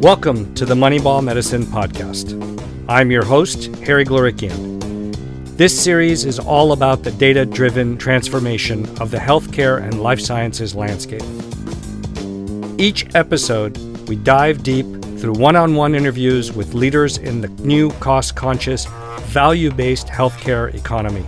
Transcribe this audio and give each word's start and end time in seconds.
Welcome 0.00 0.54
to 0.54 0.64
the 0.64 0.74
Moneyball 0.74 1.22
Medicine 1.22 1.64
Podcast. 1.64 2.32
I'm 2.88 3.10
your 3.10 3.22
host, 3.22 3.66
Harry 3.84 4.06
Glorikian. 4.06 5.14
This 5.58 5.78
series 5.78 6.24
is 6.24 6.38
all 6.38 6.72
about 6.72 7.02
the 7.02 7.10
data 7.10 7.44
driven 7.44 7.98
transformation 7.98 8.88
of 8.98 9.10
the 9.10 9.18
healthcare 9.18 9.82
and 9.82 10.02
life 10.02 10.18
sciences 10.18 10.74
landscape. 10.74 11.20
Each 12.80 13.14
episode, 13.14 13.76
we 14.08 14.16
dive 14.16 14.62
deep 14.62 14.86
through 15.18 15.34
one 15.34 15.54
on 15.54 15.74
one 15.74 15.94
interviews 15.94 16.50
with 16.50 16.72
leaders 16.72 17.18
in 17.18 17.42
the 17.42 17.48
new 17.62 17.90
cost 18.00 18.34
conscious, 18.34 18.86
value 19.24 19.70
based 19.70 20.06
healthcare 20.06 20.74
economy. 20.74 21.26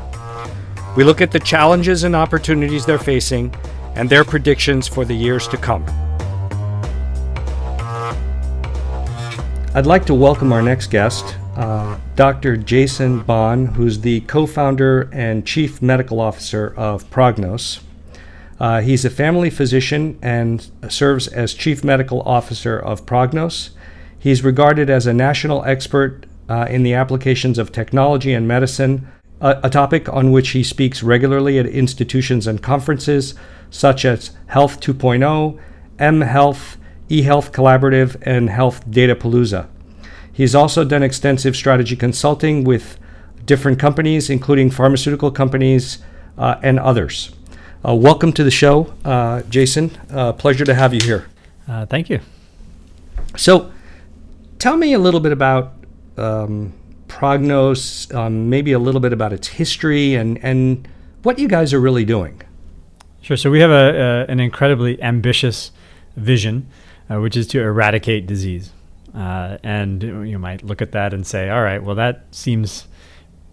We 0.96 1.04
look 1.04 1.20
at 1.20 1.30
the 1.30 1.40
challenges 1.40 2.04
and 2.04 2.16
opportunities 2.16 2.86
they're 2.86 2.98
facing 2.98 3.54
and 3.96 4.08
their 4.08 4.24
predictions 4.24 4.88
for 4.88 5.04
the 5.04 5.14
years 5.14 5.46
to 5.48 5.58
come. 5.58 5.84
I'd 9.74 9.86
like 9.86 10.04
to 10.04 10.14
welcome 10.14 10.52
our 10.52 10.60
next 10.60 10.90
guest, 10.90 11.34
uh, 11.56 11.98
Dr. 12.14 12.58
Jason 12.58 13.24
Bhan, 13.24 13.74
who's 13.74 14.00
the 14.00 14.20
co 14.20 14.44
founder 14.44 15.08
and 15.14 15.46
chief 15.46 15.80
medical 15.80 16.20
officer 16.20 16.74
of 16.76 17.08
Prognos. 17.08 17.80
Uh, 18.60 18.82
he's 18.82 19.06
a 19.06 19.10
family 19.10 19.48
physician 19.48 20.18
and 20.20 20.70
serves 20.90 21.26
as 21.26 21.54
chief 21.54 21.82
medical 21.82 22.20
officer 22.24 22.78
of 22.78 23.06
Prognos. 23.06 23.70
He's 24.18 24.44
regarded 24.44 24.90
as 24.90 25.06
a 25.06 25.14
national 25.14 25.64
expert 25.64 26.26
uh, 26.50 26.66
in 26.68 26.82
the 26.82 26.92
applications 26.92 27.56
of 27.56 27.72
technology 27.72 28.34
and 28.34 28.46
medicine, 28.46 29.10
a, 29.40 29.58
a 29.62 29.70
topic 29.70 30.06
on 30.10 30.32
which 30.32 30.50
he 30.50 30.62
speaks 30.62 31.02
regularly 31.02 31.58
at 31.58 31.64
institutions 31.64 32.46
and 32.46 32.62
conferences 32.62 33.34
such 33.70 34.04
as 34.04 34.32
Health 34.48 34.80
2.0, 34.80 35.58
M 35.98 36.20
Health, 36.20 36.76
eHealth 37.08 37.50
Collaborative, 37.52 38.16
and 38.22 38.50
Health 38.50 38.88
Datapalooza. 38.88 39.68
He's 40.32 40.54
also 40.54 40.84
done 40.84 41.02
extensive 41.02 41.54
strategy 41.54 41.96
consulting 41.96 42.64
with 42.64 42.98
different 43.44 43.78
companies, 43.78 44.30
including 44.30 44.70
pharmaceutical 44.70 45.30
companies 45.30 45.98
uh, 46.38 46.56
and 46.62 46.78
others. 46.78 47.32
Uh, 47.86 47.94
welcome 47.94 48.32
to 48.32 48.44
the 48.44 48.50
show, 48.50 48.94
uh, 49.04 49.42
Jason. 49.42 49.90
Uh, 50.10 50.32
pleasure 50.32 50.64
to 50.64 50.74
have 50.74 50.94
you 50.94 51.00
here. 51.02 51.26
Uh, 51.68 51.84
thank 51.84 52.08
you. 52.08 52.20
So, 53.36 53.72
tell 54.58 54.76
me 54.76 54.92
a 54.92 54.98
little 54.98 55.20
bit 55.20 55.32
about 55.32 55.72
um, 56.16 56.72
Prognos, 57.08 58.14
um, 58.14 58.48
maybe 58.48 58.72
a 58.72 58.78
little 58.78 59.00
bit 59.00 59.12
about 59.12 59.32
its 59.32 59.48
history 59.48 60.14
and, 60.14 60.38
and 60.44 60.86
what 61.24 61.38
you 61.38 61.48
guys 61.48 61.74
are 61.74 61.80
really 61.80 62.04
doing. 62.04 62.40
Sure. 63.20 63.36
So, 63.36 63.50
we 63.50 63.60
have 63.60 63.70
a, 63.70 64.26
a 64.28 64.30
an 64.30 64.38
incredibly 64.40 65.02
ambitious 65.02 65.72
vision, 66.16 66.68
uh, 67.12 67.20
which 67.20 67.36
is 67.36 67.46
to 67.48 67.60
eradicate 67.60 68.26
disease. 68.26 68.70
Uh, 69.14 69.58
and 69.62 70.02
you 70.02 70.38
might 70.38 70.64
look 70.64 70.80
at 70.80 70.92
that 70.92 71.12
and 71.12 71.26
say, 71.26 71.50
all 71.50 71.62
right, 71.62 71.82
well, 71.82 71.96
that 71.96 72.24
seems 72.30 72.86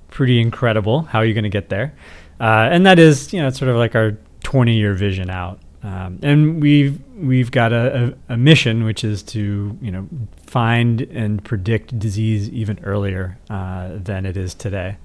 pretty 0.09 0.39
incredible. 0.39 1.01
How 1.01 1.19
are 1.19 1.25
you 1.25 1.33
going 1.33 1.43
to 1.43 1.49
get 1.49 1.69
there? 1.69 1.93
Uh, 2.39 2.69
and 2.71 2.85
that 2.85 2.99
is, 2.99 3.33
you 3.33 3.41
know, 3.41 3.49
sort 3.49 3.69
of 3.69 3.75
like 3.75 3.95
our 3.95 4.17
20 4.43 4.73
year 4.73 4.93
vision 4.93 5.29
out. 5.29 5.59
Um, 5.81 6.19
and 6.21 6.61
we've 6.61 7.01
we've 7.15 7.51
got 7.51 7.71
a, 7.71 8.13
a, 8.29 8.33
a, 8.33 8.37
mission, 8.37 8.83
which 8.83 9.05
is 9.05 9.23
to 9.23 9.77
you 9.81 9.91
know 9.91 10.09
find 10.45 10.99
and 11.01 11.41
predict 11.41 11.97
disease 11.97 12.49
even 12.49 12.79
earlier 12.83 13.37
uh, 13.49 13.91
than 13.93 14.25
it 14.25 14.35
is 14.35 14.53
today. 14.53 14.97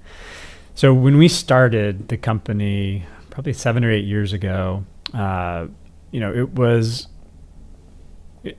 So 0.73 0.93
when 0.93 1.17
we 1.17 1.29
started 1.29 2.09
the 2.09 2.17
company, 2.17 3.05
probably 3.29 3.53
seven 3.53 3.85
or 3.85 3.91
eight 3.91 4.03
years 4.03 4.33
ago, 4.33 4.83
uh, 5.13 5.67
you 6.11 6.19
know, 6.19 6.33
it 6.33 6.49
was 6.55 7.07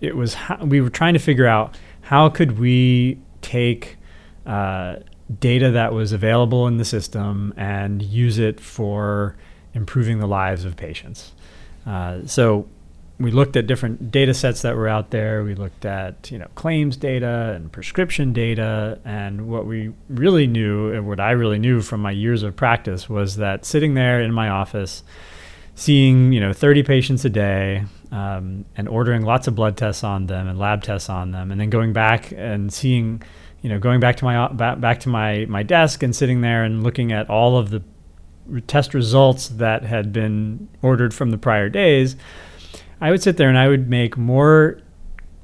it, 0.00 0.16
was 0.16 0.34
how, 0.34 0.64
we 0.64 0.80
were 0.80 0.90
trying 0.90 1.14
to 1.14 1.20
figure 1.20 1.46
out 1.46 1.76
how 2.02 2.28
could 2.28 2.58
we 2.58 3.18
take 3.42 3.96
uh, 4.44 4.96
data 5.40 5.70
that 5.72 5.92
was 5.92 6.12
available 6.12 6.66
in 6.66 6.76
the 6.76 6.84
system 6.84 7.52
and 7.56 8.02
use 8.02 8.38
it 8.38 8.60
for 8.60 9.36
improving 9.74 10.18
the 10.18 10.26
lives 10.26 10.64
of 10.64 10.76
patients. 10.76 11.32
Uh, 11.84 12.20
so 12.26 12.66
we 13.18 13.30
looked 13.30 13.56
at 13.56 13.66
different 13.66 14.10
data 14.10 14.34
sets 14.34 14.62
that 14.62 14.76
were 14.76 14.88
out 14.88 15.10
there. 15.10 15.42
We 15.42 15.54
looked 15.54 15.84
at 15.84 16.30
you 16.30 16.38
know 16.38 16.48
claims 16.54 16.96
data 16.96 17.52
and 17.54 17.70
prescription 17.72 18.32
data, 18.32 18.98
and 19.04 19.48
what 19.48 19.66
we 19.66 19.92
really 20.08 20.46
knew, 20.46 20.92
and 20.92 21.06
what 21.06 21.20
I 21.20 21.30
really 21.30 21.58
knew 21.58 21.80
from 21.80 22.00
my 22.00 22.10
years 22.10 22.42
of 22.42 22.56
practice, 22.56 23.08
was 23.08 23.36
that 23.36 23.64
sitting 23.64 23.94
there 23.94 24.20
in 24.20 24.32
my 24.32 24.48
office, 24.48 25.02
seeing 25.74 26.32
you 26.32 26.40
know 26.40 26.52
30 26.52 26.82
patients 26.82 27.24
a 27.24 27.30
day, 27.30 27.84
um, 28.12 28.64
and 28.76 28.88
ordering 28.88 29.22
lots 29.22 29.48
of 29.48 29.54
blood 29.54 29.76
tests 29.76 30.04
on 30.04 30.26
them 30.26 30.48
and 30.48 30.58
lab 30.58 30.82
tests 30.82 31.08
on 31.08 31.32
them, 31.32 31.50
and 31.50 31.60
then 31.60 31.70
going 31.70 31.92
back 31.92 32.32
and 32.32 32.72
seeing, 32.72 33.22
you 33.62 33.68
know, 33.68 33.78
going 33.78 34.00
back 34.00 34.16
to 34.16 34.24
my 34.24 34.48
back, 34.52 34.80
back 34.80 35.00
to 35.00 35.08
my 35.08 35.46
my 35.46 35.62
desk 35.62 36.02
and 36.02 36.14
sitting 36.14 36.40
there 36.40 36.64
and 36.64 36.82
looking 36.82 37.12
at 37.12 37.28
all 37.28 37.56
of 37.58 37.70
the 37.70 37.82
test 38.66 38.94
results 38.94 39.48
that 39.48 39.82
had 39.82 40.12
been 40.12 40.68
ordered 40.82 41.12
from 41.12 41.30
the 41.30 41.38
prior 41.38 41.68
days, 41.68 42.16
I 43.00 43.10
would 43.10 43.22
sit 43.22 43.36
there 43.36 43.48
and 43.48 43.58
I 43.58 43.68
would 43.68 43.88
make 43.88 44.16
more 44.16 44.80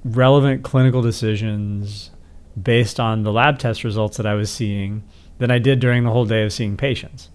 relevant 0.04 0.62
clinical 0.62 1.02
decisions 1.02 2.10
based 2.60 3.00
on 3.00 3.22
the 3.22 3.32
lab 3.32 3.58
test 3.58 3.84
results 3.84 4.16
that 4.16 4.26
I 4.26 4.34
was 4.34 4.50
seeing 4.50 5.02
than 5.38 5.50
I 5.50 5.58
did 5.58 5.80
during 5.80 6.04
the 6.04 6.10
whole 6.10 6.26
day 6.26 6.44
of 6.44 6.52
seeing 6.52 6.76
patients. 6.76 7.30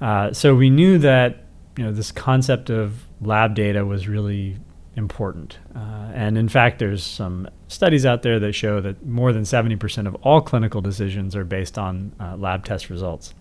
Uh, 0.00 0.32
so 0.32 0.54
we 0.54 0.70
knew 0.70 0.98
that 0.98 1.45
you 1.76 1.84
know 1.84 1.92
this 1.92 2.12
concept 2.12 2.70
of 2.70 3.06
lab 3.20 3.54
data 3.54 3.84
was 3.84 4.08
really 4.08 4.56
important. 4.96 5.58
Uh, 5.74 6.10
and 6.14 6.38
in 6.38 6.48
fact, 6.48 6.78
there's 6.78 7.04
some 7.04 7.48
studies 7.68 8.06
out 8.06 8.22
there 8.22 8.40
that 8.40 8.54
show 8.54 8.80
that 8.80 9.04
more 9.04 9.32
than 9.32 9.42
70% 9.42 10.06
of 10.06 10.14
all 10.16 10.40
clinical 10.40 10.80
decisions 10.80 11.36
are 11.36 11.44
based 11.44 11.78
on 11.78 12.12
uh, 12.18 12.36
lab 12.36 12.64
test 12.64 12.88
results. 12.88 13.34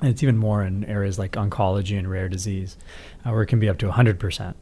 And 0.00 0.10
it's 0.10 0.22
even 0.22 0.36
more 0.36 0.62
in 0.62 0.84
areas 0.84 1.18
like 1.18 1.32
oncology 1.32 1.98
and 1.98 2.08
rare 2.08 2.28
disease, 2.28 2.76
uh, 3.26 3.30
where 3.30 3.42
it 3.42 3.46
can 3.46 3.58
be 3.58 3.68
up 3.68 3.78
to 3.78 3.88
100%. 3.88 4.54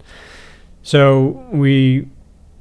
So 0.83 1.47
we 1.53 2.09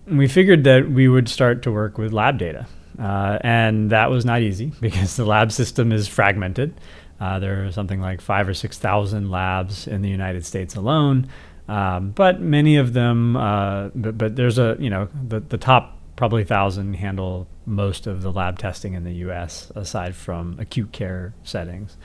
we 0.08 0.28
figured 0.28 0.66
that 0.66 0.92
we 0.92 1.08
would 1.08 1.30
start 1.30 1.64
to 1.64 1.72
work 1.72 1.98
with 1.98 2.12
lab 2.12 2.38
data, 2.38 2.68
uh, 3.00 3.40
and 3.42 3.90
that 3.90 4.10
was 4.10 4.26
not 4.26 4.42
easy 4.42 4.72
because 4.82 5.16
the 5.16 5.26
lab 5.26 5.52
system 5.52 5.92
is 5.92 6.08
fragmented. 6.08 6.74
Uh, 7.20 7.40
there 7.40 7.66
are 7.66 7.72
something 7.72 8.02
like 8.02 8.22
five 8.22 8.48
or 8.48 8.54
six 8.54 8.78
thousand 8.78 9.30
labs 9.30 9.88
in 9.88 10.02
the 10.02 10.10
United 10.10 10.46
States 10.46 10.76
alone. 10.76 11.28
Um, 11.68 12.12
but 12.12 12.40
many 12.40 12.78
of 12.78 12.94
them, 12.94 13.36
uh, 13.36 13.90
but, 13.96 14.18
but, 14.18 14.36
there's 14.36 14.60
a, 14.60 14.78
you 14.80 14.90
know, 14.90 15.08
the, 15.28 15.40
the 15.40 15.58
top 15.58 15.98
probably 16.16 16.44
thousand 16.44 16.94
handle 16.94 17.48
most 17.66 18.06
of 18.06 18.22
the 18.22 18.32
lab 18.32 18.60
testing 18.60 18.94
in 18.94 19.04
the 19.04 19.14
US 19.14 19.72
aside 19.76 20.16
from 20.16 20.58
acute 20.60 20.92
care 20.92 21.34
settings. 21.44 21.98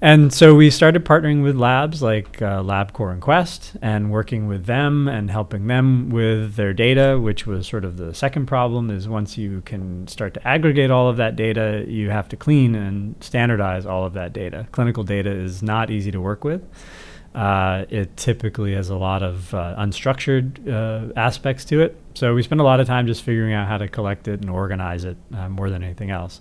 And 0.00 0.32
so 0.32 0.54
we 0.54 0.70
started 0.70 1.04
partnering 1.04 1.42
with 1.42 1.56
labs 1.56 2.00
like 2.02 2.40
uh, 2.40 2.62
LabCorp 2.62 3.14
and 3.14 3.20
Quest 3.20 3.72
and 3.82 4.12
working 4.12 4.46
with 4.46 4.66
them 4.66 5.08
and 5.08 5.28
helping 5.28 5.66
them 5.66 6.10
with 6.10 6.54
their 6.54 6.72
data, 6.72 7.18
which 7.20 7.48
was 7.48 7.66
sort 7.66 7.84
of 7.84 7.96
the 7.96 8.14
second 8.14 8.46
problem 8.46 8.90
is 8.90 9.08
once 9.08 9.36
you 9.36 9.60
can 9.62 10.06
start 10.06 10.34
to 10.34 10.46
aggregate 10.46 10.92
all 10.92 11.08
of 11.08 11.16
that 11.16 11.34
data, 11.34 11.84
you 11.88 12.10
have 12.10 12.28
to 12.28 12.36
clean 12.36 12.76
and 12.76 13.16
standardize 13.20 13.86
all 13.86 14.04
of 14.04 14.12
that 14.12 14.32
data. 14.32 14.68
Clinical 14.70 15.02
data 15.02 15.32
is 15.32 15.64
not 15.64 15.90
easy 15.90 16.12
to 16.12 16.20
work 16.20 16.44
with. 16.44 16.64
Uh, 17.34 17.84
it 17.90 18.16
typically 18.16 18.74
has 18.74 18.90
a 18.90 18.96
lot 18.96 19.24
of 19.24 19.52
uh, 19.52 19.74
unstructured 19.78 20.68
uh, 20.68 21.12
aspects 21.16 21.64
to 21.64 21.80
it. 21.80 22.00
So 22.14 22.34
we 22.34 22.44
spend 22.44 22.60
a 22.60 22.64
lot 22.64 22.78
of 22.78 22.86
time 22.86 23.08
just 23.08 23.24
figuring 23.24 23.52
out 23.52 23.66
how 23.66 23.78
to 23.78 23.88
collect 23.88 24.28
it 24.28 24.42
and 24.42 24.50
organize 24.50 25.04
it 25.04 25.16
uh, 25.34 25.48
more 25.48 25.70
than 25.70 25.82
anything 25.82 26.10
else. 26.10 26.40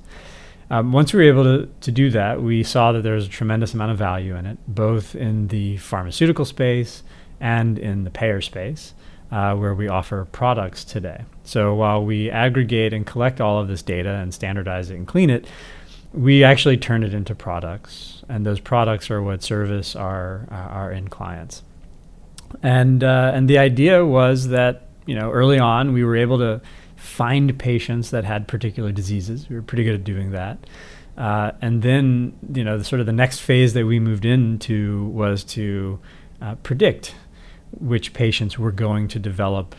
Um, 0.69 0.91
once 0.91 1.13
we 1.13 1.23
were 1.23 1.29
able 1.29 1.43
to, 1.43 1.69
to 1.81 1.91
do 1.91 2.09
that, 2.11 2.41
we 2.41 2.63
saw 2.63 2.91
that 2.91 3.01
there 3.01 3.13
was 3.13 3.25
a 3.25 3.29
tremendous 3.29 3.73
amount 3.73 3.91
of 3.91 3.97
value 3.97 4.35
in 4.35 4.45
it, 4.45 4.57
both 4.67 5.15
in 5.15 5.47
the 5.47 5.77
pharmaceutical 5.77 6.45
space 6.45 7.03
and 7.39 7.79
in 7.79 8.03
the 8.03 8.09
payer 8.09 8.41
space, 8.41 8.93
uh, 9.31 9.55
where 9.55 9.73
we 9.73 9.87
offer 9.87 10.25
products 10.31 10.83
today. 10.83 11.23
So 11.43 11.73
while 11.73 12.03
we 12.03 12.29
aggregate 12.29 12.91
and 12.93 13.05
collect 13.05 13.39
all 13.39 13.59
of 13.59 13.67
this 13.69 13.81
data 13.81 14.09
and 14.15 14.33
standardize 14.33 14.89
it 14.89 14.95
and 14.95 15.07
clean 15.07 15.29
it, 15.29 15.47
we 16.13 16.43
actually 16.43 16.77
turn 16.77 17.03
it 17.03 17.13
into 17.13 17.35
products, 17.35 18.23
and 18.27 18.45
those 18.45 18.59
products 18.59 19.11
are 19.11 19.21
what 19.21 19.43
service 19.43 19.95
our 19.95 20.47
uh, 20.49 20.55
our 20.55 20.91
end 20.91 21.11
clients. 21.11 21.63
And 22.63 23.03
uh, 23.03 23.31
and 23.33 23.49
the 23.49 23.57
idea 23.57 24.05
was 24.05 24.47
that 24.47 24.87
you 25.05 25.15
know 25.15 25.31
early 25.31 25.59
on 25.59 25.93
we 25.93 26.03
were 26.03 26.15
able 26.15 26.37
to 26.39 26.61
find 27.07 27.57
patients 27.57 28.11
that 28.11 28.25
had 28.25 28.47
particular 28.47 28.91
diseases. 28.91 29.49
We 29.49 29.55
were 29.55 29.61
pretty 29.61 29.83
good 29.83 29.95
at 29.95 30.03
doing 30.03 30.31
that. 30.31 30.59
Uh, 31.17 31.51
and 31.61 31.81
then 31.81 32.37
you 32.53 32.63
know 32.63 32.77
the, 32.77 32.83
sort 32.83 32.99
of 32.99 33.07
the 33.07 33.13
next 33.13 33.39
phase 33.39 33.73
that 33.73 33.85
we 33.85 33.99
moved 33.99 34.25
into 34.25 35.05
was 35.05 35.43
to 35.43 35.99
uh, 36.41 36.55
predict 36.55 37.15
which 37.79 38.13
patients 38.13 38.59
were 38.59 38.71
going 38.71 39.07
to 39.07 39.19
develop 39.19 39.75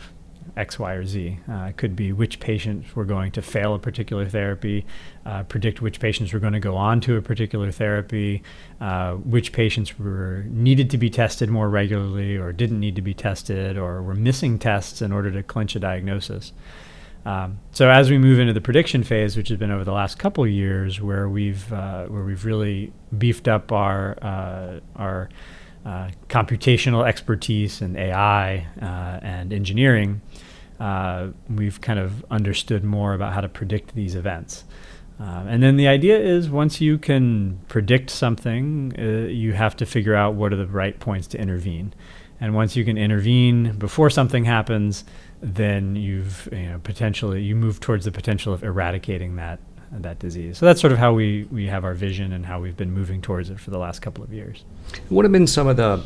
X, 0.57 0.77
Y, 0.77 0.93
or 0.93 1.05
Z. 1.05 1.39
Uh, 1.49 1.67
it 1.69 1.77
could 1.77 1.95
be 1.95 2.11
which 2.11 2.39
patients 2.41 2.93
were 2.93 3.05
going 3.05 3.31
to 3.31 3.41
fail 3.41 3.73
a 3.73 3.79
particular 3.79 4.27
therapy, 4.27 4.85
uh, 5.25 5.43
predict 5.43 5.81
which 5.81 5.99
patients 6.01 6.33
were 6.33 6.39
going 6.39 6.53
to 6.53 6.59
go 6.59 6.75
on 6.75 6.99
to 7.01 7.15
a 7.15 7.21
particular 7.21 7.71
therapy, 7.71 8.43
uh, 8.81 9.13
which 9.13 9.53
patients 9.53 9.97
were 9.97 10.43
needed 10.49 10.89
to 10.89 10.97
be 10.97 11.09
tested 11.09 11.49
more 11.49 11.69
regularly 11.69 12.35
or 12.35 12.51
didn't 12.51 12.79
need 12.79 12.95
to 12.97 13.01
be 13.01 13.13
tested 13.13 13.77
or 13.77 14.01
were 14.01 14.15
missing 14.15 14.59
tests 14.59 15.01
in 15.01 15.13
order 15.13 15.31
to 15.31 15.41
clinch 15.41 15.75
a 15.75 15.79
diagnosis. 15.79 16.51
Um, 17.25 17.59
so 17.71 17.89
as 17.89 18.09
we 18.09 18.17
move 18.17 18.39
into 18.39 18.53
the 18.53 18.61
prediction 18.61 19.03
phase, 19.03 19.35
which 19.35 19.49
has 19.49 19.57
been 19.57 19.71
over 19.71 19.83
the 19.83 19.91
last 19.91 20.17
couple 20.17 20.47
years, 20.47 21.01
where 21.01 21.27
we've 21.27 21.71
uh, 21.71 22.05
where 22.05 22.23
we've 22.23 22.45
really 22.45 22.93
beefed 23.17 23.47
up 23.47 23.71
our 23.71 24.17
uh, 24.21 24.79
our 24.95 25.29
uh, 25.85 26.09
computational 26.27 27.07
expertise 27.07 27.81
and 27.81 27.97
AI 27.97 28.67
uh, 28.81 29.19
and 29.21 29.53
engineering, 29.53 30.21
uh, 30.79 31.27
we've 31.49 31.81
kind 31.81 31.99
of 31.99 32.25
understood 32.31 32.83
more 32.83 33.13
about 33.13 33.33
how 33.33 33.41
to 33.41 33.49
predict 33.49 33.95
these 33.95 34.15
events. 34.15 34.63
Uh, 35.19 35.43
and 35.47 35.61
then 35.61 35.75
the 35.75 35.87
idea 35.87 36.17
is 36.17 36.49
once 36.49 36.79
you 36.79 36.97
can 36.97 37.59
predict 37.67 38.09
something, 38.09 38.93
you 39.29 39.51
have 39.51 39.75
to 39.75 39.85
figure 39.85 40.15
out 40.15 40.33
what 40.33 40.53
are 40.53 40.55
the 40.55 40.65
right 40.65 40.97
points 41.01 41.27
to 41.27 41.37
intervene. 41.37 41.93
And 42.39 42.55
once 42.55 42.75
you 42.75 42.85
can 42.85 42.97
intervene 42.97 43.73
before 43.73 44.09
something 44.09 44.45
happens, 44.45 45.03
then 45.41 45.95
you've 45.95 46.49
you 46.51 46.69
know, 46.69 46.79
potentially 46.83 47.41
you 47.41 47.55
move 47.55 47.79
towards 47.79 48.05
the 48.05 48.11
potential 48.11 48.53
of 48.53 48.63
eradicating 48.63 49.35
that 49.37 49.59
that 49.91 50.19
disease. 50.19 50.57
So 50.57 50.65
that's 50.65 50.79
sort 50.79 50.93
of 50.93 50.99
how 50.99 51.13
we 51.13 51.47
we 51.51 51.67
have 51.67 51.83
our 51.83 51.93
vision 51.93 52.33
and 52.33 52.45
how 52.45 52.59
we've 52.59 52.77
been 52.77 52.91
moving 52.91 53.21
towards 53.21 53.49
it 53.49 53.59
for 53.59 53.71
the 53.71 53.79
last 53.79 54.01
couple 54.01 54.23
of 54.23 54.33
years. 54.33 54.63
What 55.09 55.25
have 55.25 55.31
been 55.31 55.47
some 55.47 55.67
of 55.67 55.77
the 55.77 56.03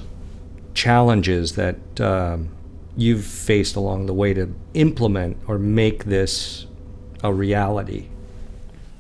challenges 0.74 1.56
that 1.56 2.02
um, 2.02 2.50
you've 2.96 3.26
faced 3.26 3.76
along 3.76 4.06
the 4.06 4.14
way 4.14 4.34
to 4.34 4.54
implement 4.74 5.38
or 5.48 5.58
make 5.58 6.06
this 6.06 6.66
a 7.24 7.34
reality? 7.34 8.08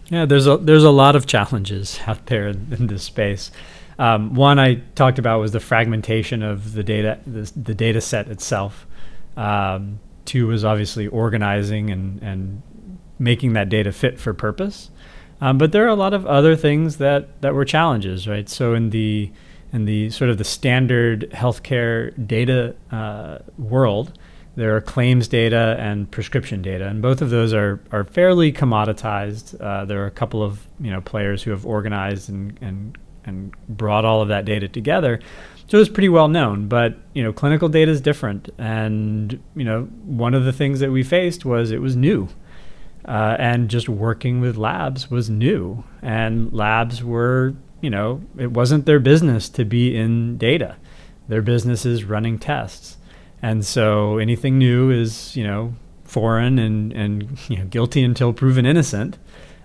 Yeah, 0.07 0.25
there's 0.25 0.47
a 0.47 0.57
there's 0.57 0.83
a 0.83 0.91
lot 0.91 1.15
of 1.15 1.25
challenges 1.27 1.99
out 2.07 2.25
there 2.25 2.49
in 2.49 2.87
this 2.87 3.03
space. 3.03 3.51
Um, 3.99 4.33
one 4.33 4.59
I 4.59 4.75
talked 4.95 5.19
about 5.19 5.39
was 5.39 5.51
the 5.51 5.59
fragmentation 5.59 6.41
of 6.41 6.73
the 6.73 6.83
data, 6.83 7.19
the, 7.27 7.51
the 7.55 7.75
data 7.75 8.01
set 8.01 8.27
itself. 8.27 8.87
Um, 9.37 9.99
two 10.25 10.47
was 10.47 10.63
obviously 10.63 11.07
organizing 11.07 11.89
and, 11.89 12.21
and 12.21 12.61
making 13.19 13.53
that 13.53 13.69
data 13.69 13.91
fit 13.91 14.19
for 14.19 14.33
purpose. 14.33 14.89
Um, 15.41 15.57
but 15.57 15.71
there 15.71 15.83
are 15.85 15.89
a 15.89 15.95
lot 15.95 16.13
of 16.13 16.25
other 16.25 16.55
things 16.55 16.97
that, 16.97 17.41
that 17.41 17.53
were 17.53 17.65
challenges, 17.65 18.27
right? 18.27 18.47
So 18.47 18.73
in 18.73 18.91
the 18.91 19.31
in 19.73 19.85
the 19.85 20.11
sort 20.11 20.29
of 20.29 20.37
the 20.37 20.43
standard 20.43 21.29
healthcare 21.31 22.13
data 22.27 22.75
uh, 22.91 23.39
world, 23.57 24.17
there 24.55 24.75
are 24.75 24.81
claims 24.81 25.27
data 25.27 25.75
and 25.79 26.09
prescription 26.11 26.61
data, 26.61 26.87
and 26.87 27.01
both 27.01 27.21
of 27.21 27.31
those 27.31 27.53
are 27.53 27.81
are 27.91 28.03
fairly 28.03 28.53
commoditized. 28.53 29.59
Uh, 29.59 29.83
there 29.85 30.03
are 30.03 30.05
a 30.05 30.11
couple 30.11 30.43
of 30.43 30.67
you 30.79 30.91
know 30.91 31.01
players 31.01 31.41
who 31.41 31.51
have 31.51 31.65
organized 31.65 32.29
and, 32.29 32.57
and 32.61 32.97
and 33.25 33.53
brought 33.67 34.05
all 34.05 34.21
of 34.21 34.27
that 34.27 34.45
data 34.45 34.67
together. 34.67 35.19
So 35.73 35.79
it's 35.79 35.89
pretty 35.89 36.09
well 36.09 36.27
known, 36.27 36.67
but 36.67 36.97
you 37.15 37.23
know, 37.23 37.33
clinical 37.33 37.67
data 37.67 37.91
is 37.91 37.99
different, 37.99 38.47
and 38.59 39.41
you 39.55 39.63
know, 39.63 39.85
one 40.05 40.35
of 40.35 40.45
the 40.45 40.53
things 40.53 40.81
that 40.81 40.91
we 40.91 41.01
faced 41.01 41.45
was 41.45 41.71
it 41.71 41.81
was 41.81 41.95
new, 41.95 42.29
uh, 43.05 43.37
and 43.39 43.69
just 43.71 43.89
working 43.89 44.39
with 44.39 44.55
labs 44.55 45.09
was 45.09 45.31
new, 45.31 45.83
and 46.03 46.53
labs 46.53 47.03
were, 47.03 47.55
you 47.81 47.89
know, 47.89 48.21
it 48.37 48.51
wasn't 48.51 48.85
their 48.85 48.99
business 48.99 49.49
to 49.49 49.65
be 49.65 49.97
in 49.97 50.37
data, 50.37 50.75
their 51.27 51.41
business 51.41 51.87
is 51.87 52.03
running 52.03 52.37
tests, 52.37 52.97
and 53.41 53.65
so 53.65 54.19
anything 54.19 54.59
new 54.59 54.91
is, 54.91 55.35
you 55.35 55.43
know, 55.43 55.73
foreign 56.03 56.59
and 56.59 56.93
and 56.93 57.39
you 57.49 57.57
know, 57.57 57.65
guilty 57.65 58.03
until 58.03 58.31
proven 58.31 58.67
innocent. 58.67 59.17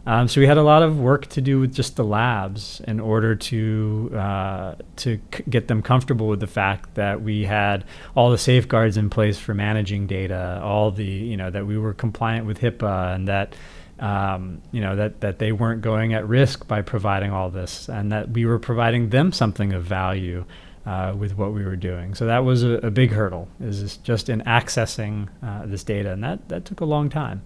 Um, 0.09 0.27
so 0.27 0.41
we 0.41 0.47
had 0.47 0.57
a 0.57 0.63
lot 0.63 0.83
of 0.83 0.99
work 0.99 1.27
to 1.27 1.43
do 1.43 1.61
with 1.61 1.75
just 1.75 1.97
the 1.97 2.03
labs 2.03 2.81
in 2.89 2.99
order 2.99 3.35
to 3.35 4.11
uh, 4.15 4.75
to 4.97 5.21
c- 5.35 5.45
get 5.51 5.69
them 5.69 5.83
comfortable 5.83 6.29
with 6.29 6.41
the 6.41 6.47
fact 6.47 6.95
that 6.95 7.21
we 7.21 7.45
had 7.45 7.85
all 8.15 8.31
the 8.31 8.39
safeguards 8.39 8.97
in 8.97 9.11
place 9.11 9.39
for 9.39 9.53
managing 9.53 10.07
data, 10.07 10.63
all 10.65 10.91
the 10.91 11.05
you 11.05 11.37
know 11.37 11.51
that 11.51 11.67
we 11.67 11.77
were 11.77 11.93
compliant 11.93 12.47
with 12.47 12.59
HIPAA, 12.59 13.17
and 13.17 13.29
that 13.29 13.55
um, 13.99 14.63
you 14.73 14.81
know 14.81 14.97
that 14.97 15.21
that 15.21 15.41
they 15.41 15.53
weren't 15.53 15.83
going 15.83 16.15
at 16.15 16.27
risk 16.27 16.67
by 16.67 16.81
providing 16.81 17.31
all 17.31 17.51
this, 17.51 17.91
and 17.91 18.11
that 18.11 18.31
we 18.31 18.47
were 18.47 18.59
providing 18.59 19.11
them 19.11 19.31
something 19.31 19.75
of 19.75 19.85
value. 19.85 20.47
Uh, 20.87 21.13
with 21.15 21.37
what 21.37 21.53
we 21.53 21.63
were 21.63 21.77
doing, 21.77 22.15
so 22.15 22.25
that 22.25 22.47
was 22.47 22.65
a, 22.65 22.79
a 22.79 22.91
big 22.91 23.11
hurdle. 23.11 23.47
Is 23.61 23.99
just 23.99 24.31
in 24.31 24.41
accessing 24.45 25.29
uh, 25.43 25.67
this 25.67 25.85
data, 25.85 26.13
and 26.13 26.25
that 26.25 26.49
that 26.49 26.65
took 26.65 26.81
a 26.81 26.87
long 26.87 27.11
time 27.11 27.43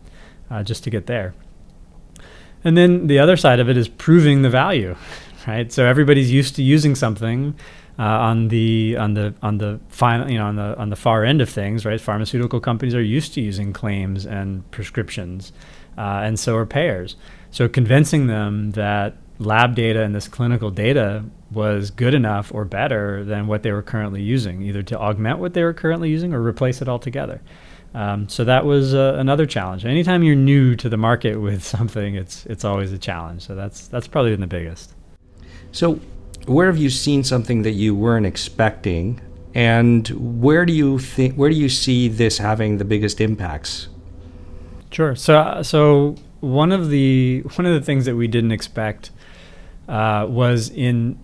uh, 0.49 0.63
just 0.63 0.85
to 0.85 0.91
get 0.91 1.07
there. 1.07 1.35
And 2.65 2.77
then 2.77 3.07
the 3.07 3.19
other 3.19 3.37
side 3.37 3.61
of 3.61 3.69
it 3.69 3.77
is 3.77 3.89
proving 3.89 4.43
the 4.43 4.51
value, 4.51 4.97
right? 5.47 5.73
So 5.73 5.85
everybody's 5.85 6.31
used 6.31 6.57
to 6.57 6.63
using 6.63 6.95
something 6.95 7.55
uh, 7.99 8.03
on 8.03 8.49
the 8.49 8.97
on 8.97 9.15
the 9.15 9.35
on 9.43 9.59
the 9.59 9.79
final 9.89 10.31
you 10.31 10.39
know 10.39 10.47
on 10.47 10.57
the 10.57 10.77
on 10.79 10.91
the 10.91 10.97
far 10.97 11.25
end 11.25 11.41
of 11.41 11.49
things, 11.49 11.85
right? 11.85 12.01
Pharmaceutical 12.01 12.61
companies 12.61 12.95
are 12.95 13.03
used 13.03 13.35
to 13.35 13.41
using 13.41 13.73
claims 13.73 14.27
and 14.27 14.69
prescriptions, 14.71 15.53
uh, 15.99 16.23
and 16.25 16.39
so 16.39 16.57
are 16.57 16.67
payers. 16.67 17.17
So 17.51 17.69
convincing 17.69 18.29
them 18.29 18.71
that 18.73 19.17
lab 19.39 19.75
data 19.75 20.03
and 20.03 20.15
this 20.15 20.29
clinical 20.29 20.71
data 20.71 21.25
was 21.51 21.91
good 21.91 22.15
enough 22.15 22.55
or 22.55 22.65
better 22.65 23.25
than 23.25 23.47
what 23.47 23.63
they 23.63 23.73
were 23.73 23.83
currently 23.83 24.23
using, 24.23 24.63
either 24.63 24.83
to 24.85 24.99
augment 24.99 25.39
what 25.39 25.53
they 25.53 25.63
were 25.63 25.75
currently 25.75 26.09
using 26.11 26.33
or 26.33 26.41
replace 26.41 26.81
it 26.81 26.89
altogether. 26.89 27.41
Um, 27.95 28.29
so 28.29 28.45
that 28.45 28.65
was 28.65 28.95
uh, 28.95 29.17
another 29.19 29.45
challenge. 29.45 29.85
Anytime 29.85 30.23
you're 30.23 30.35
new 30.35 30.77
to 30.77 30.89
the 30.89 30.97
market 30.97 31.37
with 31.41 31.63
something, 31.63 32.15
it's 32.15 32.47
it's 32.47 32.65
always 32.65 32.93
a 32.93 32.99
challenge. 32.99 33.43
So 33.43 33.55
that's 33.55 33.89
that's 33.89 34.09
probably 34.09 34.31
been 34.33 34.41
the 34.41 34.47
biggest. 34.47 34.95
So, 35.73 36.01
where 36.47 36.67
have 36.67 36.79
you 36.79 36.91
seen 36.91 37.25
something 37.25 37.63
that 37.63 37.73
you 37.73 37.95
weren't 37.95 38.27
expecting, 38.27 39.21
and 39.55 40.09
where 40.43 40.67
do 40.67 40.73
you 40.73 40.99
think 40.99 41.35
where 41.35 41.51
do 41.51 41.57
you 41.57 41.69
see 41.69 42.09
this 42.09 42.39
having 42.39 42.79
the 42.79 42.85
biggest 42.85 43.21
impacts? 43.21 43.89
Sure. 44.91 45.15
So 45.15 45.39
uh, 45.39 45.63
so 45.63 46.17
one 46.41 46.73
of 46.73 46.91
the 46.91 47.41
one 47.57 47.67
of 47.67 47.75
the 47.75 47.85
things 47.85 48.05
that 48.07 48.17
we 48.17 48.27
didn't 48.27 48.53
expect 48.53 49.11
uh, 49.89 50.27
was 50.29 50.71
in 50.71 51.19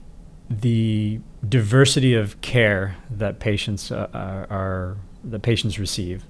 the 0.51 1.21
diversity 1.47 2.15
of 2.15 2.41
care 2.41 2.97
that 3.11 3.39
patients 3.39 3.93
uh, 3.93 4.09
are, 4.15 4.47
are 4.51 4.97
that 5.25 5.43
patients 5.43 5.79
receive 5.79 6.25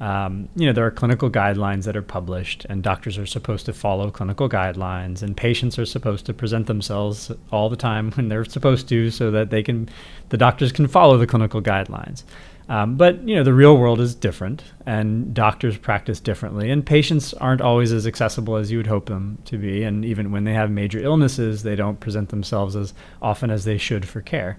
um, 0.00 0.48
you 0.56 0.66
know, 0.66 0.72
there 0.72 0.86
are 0.86 0.90
clinical 0.90 1.30
guidelines 1.30 1.84
that 1.84 1.96
are 1.96 2.02
published, 2.02 2.64
and 2.70 2.82
doctors 2.82 3.18
are 3.18 3.26
supposed 3.26 3.66
to 3.66 3.72
follow 3.74 4.10
clinical 4.10 4.48
guidelines, 4.48 5.22
and 5.22 5.36
patients 5.36 5.78
are 5.78 5.84
supposed 5.84 6.24
to 6.26 6.32
present 6.32 6.66
themselves 6.66 7.30
all 7.52 7.68
the 7.68 7.76
time 7.76 8.10
when 8.12 8.28
they're 8.28 8.46
supposed 8.46 8.88
to, 8.88 9.10
so 9.10 9.30
that 9.30 9.50
they 9.50 9.62
can, 9.62 9.88
the 10.30 10.38
doctors 10.38 10.72
can 10.72 10.88
follow 10.88 11.18
the 11.18 11.26
clinical 11.26 11.60
guidelines. 11.60 12.24
Um, 12.70 12.96
but 12.96 13.20
you 13.28 13.34
know, 13.34 13.42
the 13.42 13.52
real 13.52 13.76
world 13.76 14.00
is 14.00 14.14
different, 14.14 14.62
and 14.86 15.34
doctors 15.34 15.76
practice 15.76 16.20
differently, 16.20 16.70
and 16.70 16.86
patients 16.86 17.34
aren't 17.34 17.60
always 17.60 17.92
as 17.92 18.06
accessible 18.06 18.56
as 18.56 18.70
you 18.70 18.78
would 18.78 18.86
hope 18.86 19.06
them 19.06 19.38
to 19.46 19.58
be. 19.58 19.82
And 19.82 20.04
even 20.04 20.30
when 20.30 20.44
they 20.44 20.54
have 20.54 20.70
major 20.70 21.00
illnesses, 21.00 21.62
they 21.62 21.74
don't 21.74 22.00
present 22.00 22.28
themselves 22.28 22.76
as 22.76 22.94
often 23.20 23.50
as 23.50 23.64
they 23.64 23.76
should 23.76 24.08
for 24.08 24.20
care. 24.20 24.58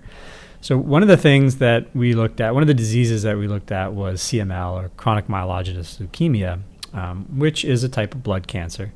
So 0.61 0.77
one 0.77 1.01
of 1.01 1.07
the 1.07 1.17
things 1.17 1.57
that 1.57 1.93
we 1.95 2.13
looked 2.13 2.39
at, 2.39 2.53
one 2.53 2.61
of 2.61 2.67
the 2.67 2.75
diseases 2.75 3.23
that 3.23 3.37
we 3.37 3.47
looked 3.47 3.71
at 3.71 3.93
was 3.93 4.21
CML 4.21 4.73
or 4.73 4.89
chronic 4.89 5.27
myelogenous 5.27 5.99
leukemia, 5.99 6.61
um, 6.93 7.25
which 7.35 7.65
is 7.65 7.83
a 7.83 7.89
type 7.89 8.13
of 8.13 8.21
blood 8.21 8.47
cancer. 8.47 8.93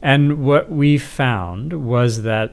And 0.00 0.44
what 0.44 0.70
we 0.70 0.98
found 0.98 1.84
was 1.84 2.22
that 2.22 2.52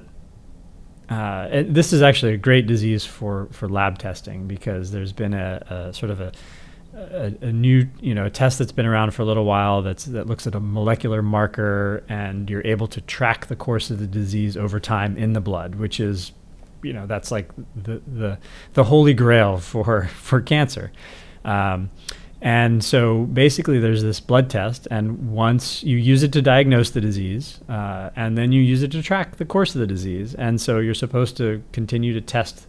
uh, 1.07 1.63
this 1.67 1.93
is 1.93 2.01
actually 2.01 2.33
a 2.33 2.37
great 2.37 2.65
disease 2.67 3.05
for, 3.05 3.47
for 3.51 3.69
lab 3.69 3.99
testing 3.99 4.47
because 4.47 4.91
there's 4.91 5.13
been 5.13 5.33
a, 5.35 5.87
a 5.89 5.93
sort 5.93 6.09
of 6.09 6.19
a, 6.19 6.31
a, 6.95 7.33
a, 7.41 7.51
new, 7.51 7.87
you 8.01 8.13
know, 8.13 8.27
test 8.27 8.57
that's 8.59 8.73
been 8.73 8.87
around 8.87 9.13
for 9.13 9.21
a 9.21 9.25
little 9.25 9.45
while 9.45 9.83
that's 9.83 10.05
that 10.05 10.27
looks 10.27 10.47
at 10.47 10.55
a 10.55 10.59
molecular 10.59 11.21
marker 11.21 12.03
and 12.09 12.49
you're 12.49 12.65
able 12.65 12.87
to 12.87 12.99
track 13.01 13.45
the 13.45 13.55
course 13.55 13.89
of 13.89 13.99
the 13.99 14.07
disease 14.07 14.57
over 14.57 14.79
time 14.79 15.15
in 15.15 15.31
the 15.31 15.39
blood, 15.39 15.75
which 15.75 15.99
is 15.99 16.33
you 16.83 16.93
know 16.93 17.05
that's 17.05 17.31
like 17.31 17.51
the 17.75 18.01
the 18.07 18.37
the 18.73 18.83
holy 18.85 19.13
grail 19.13 19.57
for 19.57 20.07
for 20.07 20.41
cancer. 20.41 20.91
Um, 21.45 21.89
and 22.39 22.83
so 22.83 23.23
basically, 23.23 23.79
there's 23.79 24.03
this 24.03 24.19
blood 24.19 24.49
test, 24.49 24.87
and 24.91 25.31
once 25.31 25.83
you 25.83 25.97
use 25.97 26.21
it 26.21 26.31
to 26.33 26.41
diagnose 26.41 26.91
the 26.91 27.01
disease, 27.01 27.59
uh, 27.67 28.11
and 28.15 28.37
then 28.37 28.51
you 28.51 28.61
use 28.61 28.83
it 28.83 28.91
to 28.91 29.01
track 29.01 29.37
the 29.37 29.45
course 29.45 29.73
of 29.73 29.81
the 29.81 29.87
disease. 29.87 30.35
And 30.35 30.61
so 30.61 30.77
you're 30.77 30.93
supposed 30.93 31.35
to 31.37 31.63
continue 31.71 32.13
to 32.13 32.21
test, 32.21 32.67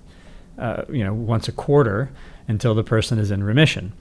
uh, 0.58 0.84
you 0.88 1.04
know, 1.04 1.12
once 1.12 1.48
a 1.48 1.52
quarter 1.52 2.10
until 2.48 2.74
the 2.74 2.84
person 2.84 3.18
is 3.18 3.30
in 3.30 3.44
remission. 3.44 3.92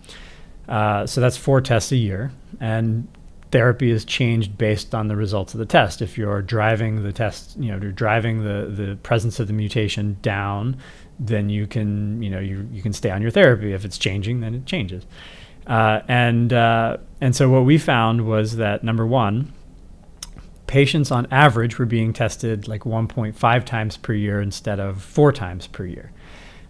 Uh, 0.69 1.05
so 1.05 1.19
that's 1.19 1.35
four 1.35 1.59
tests 1.59 1.91
a 1.91 1.97
year, 1.97 2.31
and 2.61 3.09
therapy 3.51 3.91
is 3.91 4.03
changed 4.05 4.57
based 4.57 4.93
on 4.93 5.07
the 5.07 5.15
results 5.15 5.53
of 5.53 5.59
the 5.59 5.65
test. 5.65 6.01
If 6.01 6.17
you're 6.17 6.41
driving 6.41 7.03
the 7.03 7.13
test, 7.13 7.57
you 7.57 7.71
know, 7.71 7.79
you're 7.81 7.91
driving 7.91 8.43
the, 8.43 8.67
the 8.69 8.95
presence 8.97 9.39
of 9.39 9.47
the 9.47 9.53
mutation 9.53 10.17
down, 10.21 10.77
then 11.19 11.49
you 11.49 11.67
can, 11.67 12.21
you 12.21 12.29
know, 12.29 12.39
you, 12.39 12.67
you 12.71 12.81
can 12.81 12.93
stay 12.93 13.09
on 13.09 13.21
your 13.21 13.31
therapy. 13.31 13.73
If 13.73 13.85
it's 13.85 13.97
changing, 13.97 14.41
then 14.41 14.53
it 14.53 14.65
changes. 14.65 15.05
Uh, 15.65 16.01
and 16.07 16.53
uh, 16.53 16.97
and 17.19 17.35
so 17.35 17.49
what 17.49 17.65
we 17.65 17.77
found 17.77 18.25
was 18.25 18.55
that 18.55 18.83
number 18.83 19.05
one, 19.05 19.51
patients 20.67 21.11
on 21.11 21.27
average 21.31 21.77
were 21.77 21.85
being 21.85 22.13
tested 22.13 22.67
like 22.67 22.81
1.5 22.83 23.65
times 23.65 23.97
per 23.97 24.13
year 24.13 24.41
instead 24.41 24.79
of 24.79 25.01
four 25.01 25.31
times 25.31 25.67
per 25.67 25.85
year. 25.85 26.11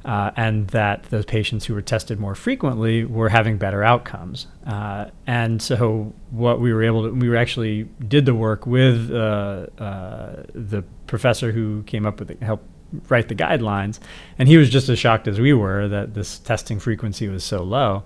Uh, 0.07 0.31
and 0.37 0.67
that 0.69 1.03
those 1.09 1.25
patients 1.25 1.65
who 1.65 1.73
were 1.73 1.81
tested 1.81 2.17
more 2.17 2.33
frequently 2.33 3.03
were 3.03 3.27
having 3.27 3.57
better 3.57 3.83
outcomes. 3.83 4.47
Uh, 4.65 5.05
and 5.27 5.61
so, 5.61 6.13
what 6.31 6.61
we 6.61 6.71
were 6.71 6.81
able 6.81 7.03
to, 7.03 7.13
we 7.13 7.27
were 7.27 7.35
actually 7.35 7.83
did 8.07 8.25
the 8.25 8.33
work 8.33 8.65
with 8.65 9.11
uh, 9.11 9.67
uh 9.77 10.43
the 10.53 10.83
professor 11.07 11.51
who 11.51 11.83
came 11.83 12.05
up 12.05 12.19
with 12.19 12.31
it, 12.31 12.41
help 12.41 12.63
write 13.09 13.27
the 13.27 13.35
guidelines, 13.35 13.99
and 14.39 14.47
he 14.47 14.55
was 14.55 14.69
just 14.69 14.87
as 14.87 14.97
shocked 14.97 15.27
as 15.27 15.41
we 15.41 15.51
were 15.51 15.89
that 15.89 16.13
this 16.13 16.39
testing 16.39 16.79
frequency 16.79 17.27
was 17.27 17.43
so 17.43 17.61
low. 17.61 18.03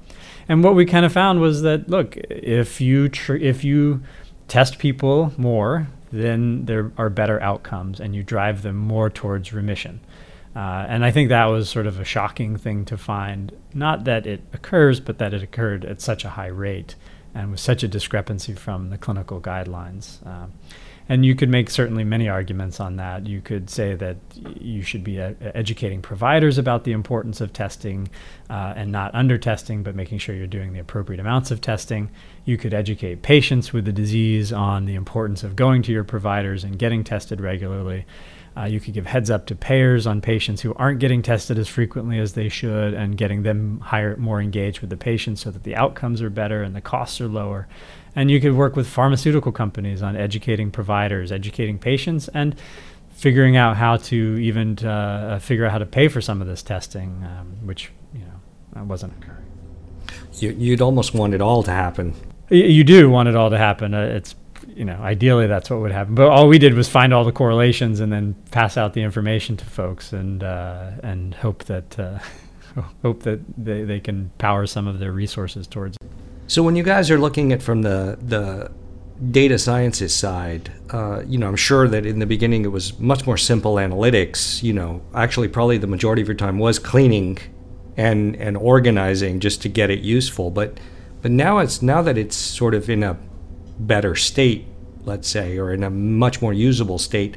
And 0.49 0.63
what 0.63 0.73
we 0.73 0.87
kind 0.87 1.05
of 1.05 1.13
found 1.13 1.39
was 1.39 1.61
that 1.61 1.87
look, 1.87 2.17
if 2.17 2.81
you 2.81 3.09
tr- 3.09 3.35
if 3.35 3.63
you 3.63 4.01
test 4.47 4.79
people 4.79 5.33
more, 5.37 5.87
then 6.11 6.65
there 6.65 6.91
are 6.97 7.11
better 7.11 7.39
outcomes, 7.41 7.99
and 7.99 8.15
you 8.15 8.23
drive 8.23 8.63
them 8.63 8.75
more 8.75 9.11
towards 9.11 9.53
remission. 9.53 9.99
Uh, 10.55 10.85
and 10.89 11.05
I 11.05 11.11
think 11.11 11.29
that 11.29 11.45
was 11.45 11.69
sort 11.69 11.87
of 11.87 11.99
a 11.99 12.05
shocking 12.05 12.57
thing 12.57 12.85
to 12.85 12.97
find. 12.97 13.55
Not 13.73 14.03
that 14.03 14.27
it 14.27 14.41
occurs, 14.53 14.99
but 14.99 15.17
that 15.19 15.33
it 15.33 15.41
occurred 15.41 15.85
at 15.85 16.01
such 16.01 16.25
a 16.25 16.29
high 16.29 16.47
rate 16.47 16.95
and 17.33 17.51
with 17.51 17.59
such 17.59 17.83
a 17.83 17.87
discrepancy 17.87 18.53
from 18.53 18.89
the 18.89 18.97
clinical 18.97 19.39
guidelines. 19.39 20.25
Um, 20.27 20.51
and 21.09 21.25
you 21.25 21.35
could 21.35 21.49
make 21.49 21.69
certainly 21.69 22.03
many 22.03 22.29
arguments 22.29 22.79
on 22.79 22.95
that. 22.97 23.27
You 23.27 23.41
could 23.41 23.69
say 23.69 23.95
that 23.95 24.17
you 24.59 24.81
should 24.81 25.03
be 25.03 25.19
uh, 25.19 25.33
educating 25.41 26.01
providers 26.01 26.57
about 26.57 26.83
the 26.83 26.93
importance 26.93 27.41
of 27.41 27.51
testing 27.51 28.09
uh, 28.49 28.73
and 28.75 28.91
not 28.91 29.13
under 29.13 29.37
testing, 29.37 29.83
but 29.83 29.95
making 29.95 30.19
sure 30.19 30.35
you're 30.35 30.47
doing 30.47 30.73
the 30.73 30.79
appropriate 30.79 31.19
amounts 31.19 31.51
of 31.51 31.59
testing. 31.59 32.09
You 32.45 32.57
could 32.57 32.73
educate 32.73 33.23
patients 33.23 33.73
with 33.73 33.85
the 33.85 33.91
disease 33.91 34.53
on 34.53 34.85
the 34.85 34.95
importance 34.95 35.43
of 35.43 35.55
going 35.55 35.81
to 35.83 35.91
your 35.91 36.03
providers 36.03 36.63
and 36.63 36.79
getting 36.79 37.03
tested 37.03 37.41
regularly. 37.41 38.05
Uh, 38.57 38.65
you 38.65 38.81
could 38.81 38.93
give 38.93 39.05
heads 39.05 39.29
up 39.29 39.45
to 39.45 39.55
payers 39.55 40.05
on 40.05 40.19
patients 40.19 40.61
who 40.61 40.73
aren't 40.73 40.99
getting 40.99 41.21
tested 41.21 41.57
as 41.57 41.69
frequently 41.69 42.19
as 42.19 42.33
they 42.33 42.49
should 42.49 42.93
and 42.93 43.17
getting 43.17 43.43
them 43.43 43.79
higher, 43.79 44.17
more 44.17 44.41
engaged 44.41 44.81
with 44.81 44.89
the 44.89 44.97
patients 44.97 45.41
so 45.41 45.51
that 45.51 45.63
the 45.63 45.75
outcomes 45.75 46.21
are 46.21 46.29
better 46.29 46.61
and 46.61 46.75
the 46.75 46.81
costs 46.81 47.21
are 47.21 47.29
lower. 47.29 47.67
And 48.13 48.29
you 48.29 48.41
could 48.41 48.53
work 48.53 48.75
with 48.75 48.87
pharmaceutical 48.87 49.53
companies 49.53 50.01
on 50.01 50.17
educating 50.17 50.69
providers, 50.69 51.31
educating 51.31 51.79
patients, 51.79 52.27
and 52.29 52.55
figuring 53.11 53.55
out 53.55 53.77
how 53.77 53.97
to 53.97 54.37
even 54.41 54.77
uh, 54.79 55.39
figure 55.39 55.65
out 55.65 55.71
how 55.71 55.77
to 55.77 55.85
pay 55.85 56.09
for 56.09 56.19
some 56.19 56.41
of 56.41 56.47
this 56.47 56.61
testing, 56.61 57.23
um, 57.23 57.55
which 57.65 57.91
you 58.13 58.21
know 58.75 58.83
wasn't 58.83 59.13
occurring. 59.21 59.45
You, 60.33 60.71
would 60.71 60.81
almost 60.81 61.13
want 61.13 61.33
it 61.33 61.41
all 61.41 61.63
to 61.63 61.71
happen. 61.71 62.15
You 62.49 62.83
do 62.83 63.09
want 63.09 63.29
it 63.29 63.35
all 63.35 63.49
to 63.49 63.57
happen. 63.57 63.93
Uh, 63.93 64.01
it's 64.01 64.35
you 64.75 64.85
know, 64.85 64.95
ideally 64.95 65.47
that's 65.47 65.69
what 65.69 65.79
would 65.79 65.91
happen. 65.91 66.15
But 66.15 66.29
all 66.29 66.47
we 66.47 66.59
did 66.59 66.73
was 66.73 66.87
find 66.87 67.13
all 67.13 67.23
the 67.23 67.31
correlations 67.31 67.99
and 67.99 68.11
then 68.11 68.35
pass 68.51 68.77
out 68.77 68.93
the 68.93 69.01
information 69.01 69.57
to 69.57 69.65
folks 69.65 70.13
and 70.13 70.43
uh, 70.43 70.91
and 71.03 71.33
hope 71.35 71.65
that 71.65 71.99
uh, 71.99 72.19
hope 73.01 73.23
that 73.23 73.41
they, 73.57 73.83
they 73.83 73.99
can 73.99 74.31
power 74.37 74.65
some 74.65 74.87
of 74.87 74.99
their 74.99 75.11
resources 75.11 75.67
towards. 75.67 75.97
It. 76.01 76.11
So 76.47 76.63
when 76.63 76.75
you 76.75 76.83
guys 76.83 77.09
are 77.11 77.19
looking 77.19 77.51
at 77.53 77.61
from 77.61 77.81
the 77.81 78.17
the 78.21 78.71
data 79.29 79.59
sciences 79.59 80.15
side, 80.15 80.71
uh, 80.91 81.21
you 81.27 81.37
know, 81.37 81.47
I'm 81.47 81.55
sure 81.55 81.87
that 81.87 82.05
in 82.05 82.19
the 82.19 82.25
beginning 82.25 82.65
it 82.65 82.71
was 82.71 82.97
much 82.99 83.25
more 83.25 83.37
simple 83.37 83.75
analytics. 83.75 84.63
You 84.63 84.73
know, 84.73 85.01
actually, 85.13 85.47
probably 85.47 85.77
the 85.77 85.87
majority 85.87 86.21
of 86.21 86.27
your 86.27 86.35
time 86.35 86.59
was 86.59 86.79
cleaning 86.79 87.37
and 87.97 88.35
and 88.37 88.57
organizing 88.57 89.39
just 89.39 89.61
to 89.61 89.69
get 89.69 89.89
it 89.89 89.99
useful. 89.99 90.49
But 90.49 90.79
but 91.21 91.31
now 91.31 91.59
it's 91.59 91.81
now 91.81 92.01
that 92.01 92.17
it's 92.17 92.35
sort 92.35 92.73
of 92.73 92.89
in 92.89 93.03
a 93.03 93.17
better 93.87 94.15
state, 94.15 94.65
let's 95.03 95.27
say, 95.27 95.57
or 95.57 95.73
in 95.73 95.83
a 95.83 95.89
much 95.89 96.41
more 96.41 96.53
usable 96.53 96.99
state, 96.99 97.35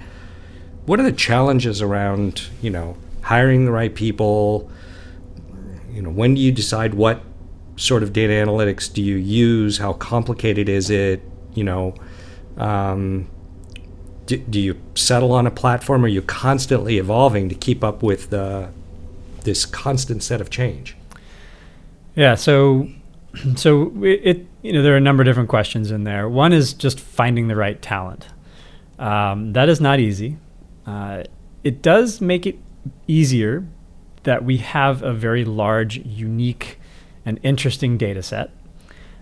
what 0.86 1.00
are 1.00 1.02
the 1.02 1.12
challenges 1.12 1.80
around, 1.80 2.42
you 2.60 2.70
know, 2.70 2.96
hiring 3.22 3.64
the 3.64 3.72
right 3.72 3.94
people? 3.94 4.70
You 5.92 6.02
know, 6.02 6.10
when 6.10 6.34
do 6.34 6.40
you 6.40 6.52
decide 6.52 6.94
what 6.94 7.22
sort 7.76 8.02
of 8.02 8.12
data 8.12 8.32
analytics 8.32 8.92
do 8.92 9.02
you 9.02 9.16
use? 9.16 9.78
How 9.78 9.94
complicated 9.94 10.68
is 10.68 10.90
it? 10.90 11.22
You 11.54 11.64
know, 11.64 11.94
um, 12.56 13.28
do, 14.26 14.36
do, 14.38 14.60
you 14.60 14.80
settle 14.94 15.32
on 15.32 15.46
a 15.46 15.50
platform? 15.50 16.04
Are 16.04 16.08
you 16.08 16.22
constantly 16.22 16.98
evolving 16.98 17.48
to 17.48 17.54
keep 17.54 17.82
up 17.82 18.02
with 18.02 18.30
the, 18.30 18.70
this 19.42 19.64
constant 19.64 20.22
set 20.22 20.40
of 20.40 20.50
change? 20.50 20.96
Yeah, 22.14 22.34
so 22.34 22.88
so 23.56 23.92
it, 24.02 24.46
you 24.64 24.73
know 24.73 24.83
there 24.83 24.94
are 24.94 24.97
a 24.97 25.00
number 25.00 25.23
of 25.23 25.26
different 25.26 25.50
questions 25.50 25.90
in 25.90 26.04
there. 26.04 26.26
One 26.26 26.54
is 26.54 26.73
just 26.73 26.99
finding 26.99 27.49
the 27.49 27.54
right 27.54 27.80
talent. 27.80 28.26
Um, 28.99 29.52
that 29.52 29.68
is 29.68 29.78
not 29.78 30.00
easy. 30.00 30.38
Uh, 30.87 31.25
it 31.62 31.83
does 31.83 32.23
make 32.23 32.47
it 32.47 32.59
easier 33.06 33.66
that 34.23 34.42
we 34.42 34.56
have 34.56 35.02
a 35.02 35.12
very 35.12 35.44
large, 35.44 35.99
unique, 35.99 36.80
and 37.26 37.38
interesting 37.42 37.99
data 37.99 38.23
set. 38.23 38.50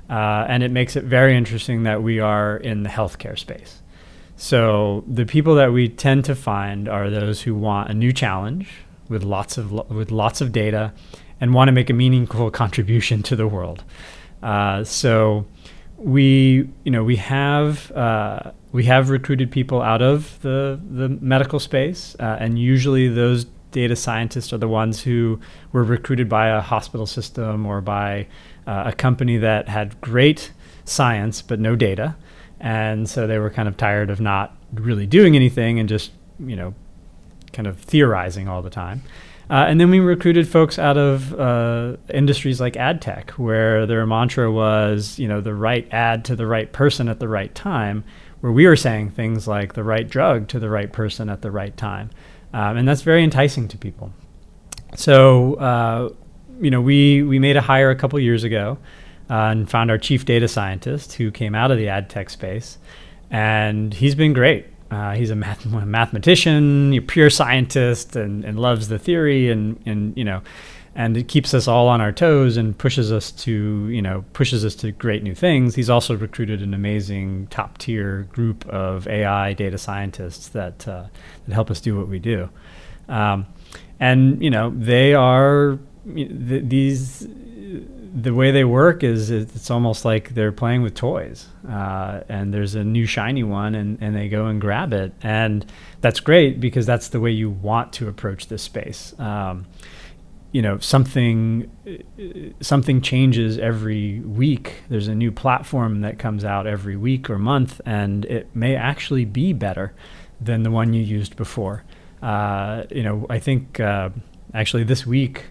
Uh, 0.09 0.47
and 0.49 0.63
it 0.63 0.71
makes 0.71 0.95
it 0.95 1.05
very 1.05 1.37
interesting 1.37 1.83
that 1.83 2.05
we 2.05 2.21
are 2.21 2.57
in 2.59 2.85
the 2.85 2.89
healthcare 2.89 3.37
space. 3.37 3.83
So 4.37 5.03
the 5.09 5.27
people 5.27 5.57
that 5.57 5.73
we 5.73 5.89
tend 5.89 6.25
to 6.27 6.37
find 6.37 6.89
are 6.89 7.11
those 7.11 7.43
who 7.43 7.55
want 7.57 7.91
a 7.91 7.95
new 7.95 8.13
challenge 8.13 8.71
with 9.09 9.25
lots 9.25 9.59
of 9.59 9.73
with 9.91 10.13
lots 10.13 10.41
of 10.41 10.53
data 10.53 10.93
and 11.41 11.53
want 11.53 11.67
to 11.69 11.73
make 11.73 11.91
a 11.91 11.95
meaningful 11.95 12.51
contribution 12.63 13.25
to 13.25 13.35
the 13.35 13.49
world. 13.49 13.83
Uh, 14.43 14.83
so 14.85 15.47
we, 15.97 16.69
you 16.85 16.91
know, 16.91 17.05
we 17.05 17.17
have 17.17 17.91
uh, 17.93 18.51
we 18.73 18.85
have 18.85 19.11
recruited 19.11 19.51
people 19.51 19.83
out 19.83 20.03
of 20.03 20.41
the 20.43 20.81
the 20.91 21.09
medical 21.09 21.61
space, 21.61 22.17
uh, 22.19 22.37
and 22.41 22.59
usually 22.59 23.09
those 23.09 23.47
data 23.71 23.97
scientists 23.97 24.53
are 24.53 24.59
the 24.59 24.69
ones 24.69 25.03
who 25.03 25.41
were 25.73 25.85
recruited 25.85 26.29
by 26.29 26.49
a 26.49 26.61
hospital 26.61 27.07
system 27.07 27.65
or 27.65 27.81
by 27.81 28.27
uh, 28.67 28.85
a 28.87 28.93
company 28.93 29.39
that 29.39 29.69
had 29.69 29.99
great 30.01 30.53
science 30.85 31.41
but 31.41 31.61
no 31.61 31.77
data, 31.77 32.17
and 32.61 33.09
so 33.09 33.27
they 33.27 33.39
were 33.39 33.51
kind 33.51 33.69
of 33.69 33.77
tired 33.77 34.11
of 34.11 34.21
not 34.21 34.57
really 34.75 35.07
doing 35.07 35.37
anything 35.37 35.79
and 35.79 35.89
just 35.89 36.11
you 36.39 36.57
know 36.57 36.75
kind 37.53 37.69
of 37.69 37.79
theorizing 37.79 38.49
all 38.49 38.63
the 38.63 38.71
time. 38.71 39.03
Uh, 39.53 39.67
and 39.69 39.79
then 39.79 39.91
we 39.91 40.01
recruited 40.01 40.49
folks 40.49 40.79
out 40.79 40.97
of 40.97 41.39
uh, 41.39 41.95
industries 42.09 42.59
like 42.59 42.75
ad 42.79 43.03
tech, 43.03 43.33
where 43.33 43.85
their 43.85 44.07
mantra 44.07 44.51
was, 44.51 45.19
you 45.19 45.29
know, 45.29 45.43
the 45.43 45.55
right 45.55 45.87
ad 45.93 46.25
to 46.25 46.35
the 46.35 46.47
right 46.47 46.73
person 46.73 47.07
at 47.07 47.21
the 47.21 47.29
right 47.29 47.55
time, 47.55 48.03
where 48.41 48.51
we 48.51 48.67
were 48.67 48.77
saying 48.77 49.11
things 49.11 49.47
like 49.47 49.75
the 49.75 49.85
right 49.85 50.09
drug 50.09 50.49
to 50.49 50.59
the 50.59 50.71
right 50.71 50.91
person 50.91 51.29
at 51.29 51.43
the 51.43 51.51
right 51.51 51.77
time. 51.77 52.09
Um, 52.55 52.79
and 52.79 52.89
that's 52.89 53.03
very 53.03 53.23
enticing 53.23 53.69
to 53.69 53.77
people. 53.77 54.15
So, 54.97 55.57
uh, 55.57 56.09
you 56.59 56.71
know, 56.71 56.81
we, 56.81 57.23
we 57.23 57.39
made 57.39 57.59
a 57.59 57.61
hire 57.61 57.91
a 57.91 57.97
couple 57.97 58.19
years 58.21 58.45
ago 58.45 58.79
uh, 59.29 59.35
and 59.35 59.71
found 59.71 59.91
our 59.91 59.99
chief 59.99 60.25
data 60.25 60.49
scientist 60.49 61.13
who 61.13 61.31
came 61.31 61.55
out 61.55 61.71
of 61.71 61.77
the 61.77 61.89
ad 61.89 62.09
tech 62.09 62.31
space. 62.31 62.79
And 63.31 63.93
he's 63.93 64.15
been 64.15 64.33
great. 64.33 64.72
Uh, 64.93 65.15
he's 65.15 65.31
a 65.31 65.37
math- 65.37 65.65
mathematician, 65.67 66.93
a 66.93 67.01
pure 67.01 67.31
scientist, 67.31 68.15
and, 68.15 68.45
and 68.45 68.61
loves 68.61 68.89
the 68.89 68.99
theory, 68.99 69.51
and, 69.51 69.81
and 69.87 70.15
you 70.17 70.25
know, 70.25 70.43
and 70.95 71.17
it 71.17 71.29
keeps 71.29 71.55
us 71.55 71.67
all 71.67 71.89
on 71.89 72.03
our 72.03 72.13
toes 72.13 72.59
and 72.59 72.77
pushes 72.77 73.11
us 73.11 73.33
to 73.33 73.89
you 73.89 74.03
know 74.03 74.23
pushes 74.35 74.63
us 74.65 74.75
to 74.75 74.93
great 74.93 75.23
new 75.23 75.35
things. 75.35 75.75
He's 75.75 75.89
also 75.89 76.15
recruited 76.15 76.61
an 76.61 76.75
amazing 76.75 77.47
top 77.47 77.79
tier 77.79 78.25
group 78.33 78.67
of 78.69 79.09
AI 79.09 79.55
data 79.55 79.79
scientists 79.79 80.49
that 80.49 80.87
uh, 80.87 81.07
that 81.47 81.55
help 81.55 81.71
us 81.71 81.81
do 81.81 81.97
what 81.97 82.09
we 82.09 82.19
do, 82.19 82.51
um, 83.09 83.47
and 83.99 84.43
you 84.43 84.51
know 84.51 84.71
they 84.77 85.15
are 85.15 85.79
th- 86.15 86.65
these 86.69 87.27
the 88.15 88.35
way 88.35 88.51
they 88.51 88.65
work 88.65 89.03
is 89.03 89.31
it's 89.31 89.71
almost 89.71 90.05
like 90.05 90.35
they're 90.35 90.53
playing 90.53 90.83
with 90.83 90.95
toys 90.95 91.49
uh, 91.69 92.21
and 92.29 92.53
there's 92.53 92.75
a 92.75 92.85
new 92.85 93.07
shiny 93.07 93.43
one 93.43 93.75
and, 93.75 93.99
and 94.03 94.15
they 94.15 94.29
go 94.29 94.47
and 94.47 94.61
grab 94.61 94.93
it. 94.93 95.13
And 95.23 95.65
that's 96.03 96.21
great 96.21 96.61
because 96.61 96.85
that's 96.85 97.09
the 97.09 97.21
way 97.21 97.31
you 97.31 97.49
want 97.49 97.93
to 97.95 98.09
approach 98.09 98.49
this 98.49 98.63
space. 98.63 99.19
Um, 99.19 99.67
you 100.51 100.61
know 100.61 100.79
something 100.81 101.71
something 102.61 103.01
changes 103.01 103.59
every 103.59 104.21
week. 104.21 104.83
There's 104.91 105.09
a 105.09 105.15
new 105.15 105.33
platform 105.33 106.03
that 106.03 106.19
comes 106.19 106.45
out 106.45 106.67
every 106.67 106.97
week 106.97 107.31
or 107.31 107.39
month 107.39 107.81
and 107.87 108.27
it 108.27 108.55
may 108.55 108.77
actually 108.77 109.25
be 109.25 109.55
better 109.55 109.95
than 110.39 110.63
the 110.63 110.71
one 110.71 110.93
you 110.93 111.03
used 111.03 111.37
before. 111.37 111.85
Uh, 112.21 112.85
you 112.91 113.03
know 113.03 113.27
i 113.31 113.39
think 113.39 113.81
uh, 113.81 114.09
actually 114.55 114.85
this 114.85 115.05
week 115.07 115.47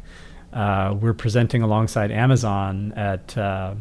uh, 0.53 0.95
we're 0.99 1.13
presenting 1.13 1.61
alongside 1.61 2.11
Amazon 2.11 2.93
at 2.95 3.37
uh, 3.37 3.75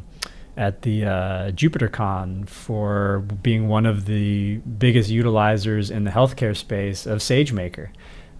at 0.57 0.83
the 0.83 1.05
uh, 1.05 1.51
JupyterCon 1.53 2.49
for 2.49 3.21
being 3.43 3.69
one 3.69 3.87
of 3.87 4.05
the 4.07 4.57
biggest 4.57 5.11
utilizers 5.11 5.91
in 5.91 6.05
the 6.05 6.11
healthcare 6.11 6.57
space 6.57 7.07
of 7.07 7.21
SageMaker, 7.21 7.89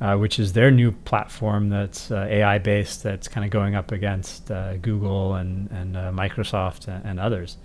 uh, 0.01 0.17
which 0.17 0.39
is 0.39 0.53
their 0.53 0.71
new 0.71 0.93
platform 0.93 1.71
that's 1.71 2.11
uh, 2.11 2.27
AI 2.29 2.59
based 2.59 3.03
that's 3.03 3.27
kind 3.27 3.45
of 3.45 3.51
going 3.51 3.75
up 3.75 3.91
against 3.91 4.51
uh, 4.51 4.77
Google 4.77 5.35
and, 5.35 5.71
and 5.71 5.95
Microsoft 5.95 6.89
and, 6.89 7.05
and 7.05 7.21
others. 7.21 7.57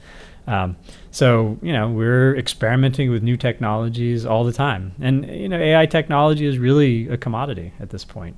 Um, 0.47 0.77
so 1.11 1.57
you 1.61 1.73
know 1.73 1.89
we're 1.89 2.35
experimenting 2.35 3.09
with 3.09 3.23
new 3.23 3.37
technologies 3.37 4.25
all 4.25 4.43
the 4.43 4.53
time, 4.53 4.93
and 4.99 5.25
you 5.25 5.49
know 5.49 5.57
AI 5.57 5.85
technology 5.85 6.45
is 6.45 6.59
really 6.59 7.07
a 7.09 7.17
commodity 7.17 7.73
at 7.79 7.89
this 7.89 8.05
point. 8.05 8.35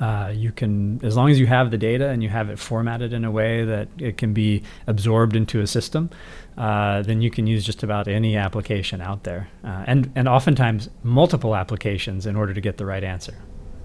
Uh, 0.00 0.32
you 0.34 0.52
can, 0.52 1.00
as 1.02 1.16
long 1.16 1.30
as 1.30 1.40
you 1.40 1.46
have 1.46 1.70
the 1.70 1.78
data 1.78 2.08
and 2.08 2.22
you 2.22 2.28
have 2.28 2.50
it 2.50 2.58
formatted 2.58 3.12
in 3.12 3.24
a 3.24 3.30
way 3.30 3.64
that 3.64 3.88
it 3.98 4.16
can 4.16 4.32
be 4.32 4.62
absorbed 4.86 5.34
into 5.34 5.60
a 5.60 5.66
system, 5.66 6.10
uh, 6.56 7.02
then 7.02 7.22
you 7.22 7.30
can 7.30 7.46
use 7.46 7.64
just 7.64 7.82
about 7.82 8.06
any 8.06 8.36
application 8.36 9.00
out 9.00 9.24
there, 9.24 9.48
uh, 9.64 9.84
and 9.86 10.12
and 10.14 10.28
oftentimes 10.28 10.90
multiple 11.02 11.56
applications 11.56 12.26
in 12.26 12.36
order 12.36 12.52
to 12.52 12.60
get 12.60 12.76
the 12.76 12.86
right 12.86 13.04
answer. 13.04 13.34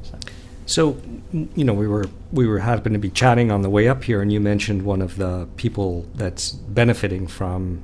So. 0.02 0.20
so, 0.66 0.98
you 1.32 1.64
know, 1.64 1.74
we 1.74 1.88
were 1.88 2.06
we 2.32 2.48
were 2.48 2.60
happened 2.60 2.94
to 2.94 3.00
be 3.00 3.10
chatting 3.10 3.52
on 3.52 3.62
the 3.62 3.70
way 3.70 3.88
up 3.88 4.04
here, 4.04 4.22
and 4.22 4.32
you 4.32 4.40
mentioned 4.40 4.84
one 4.84 5.02
of 5.02 5.18
the 5.18 5.48
people 5.56 6.06
that's 6.16 6.52
benefiting 6.52 7.28
from 7.28 7.82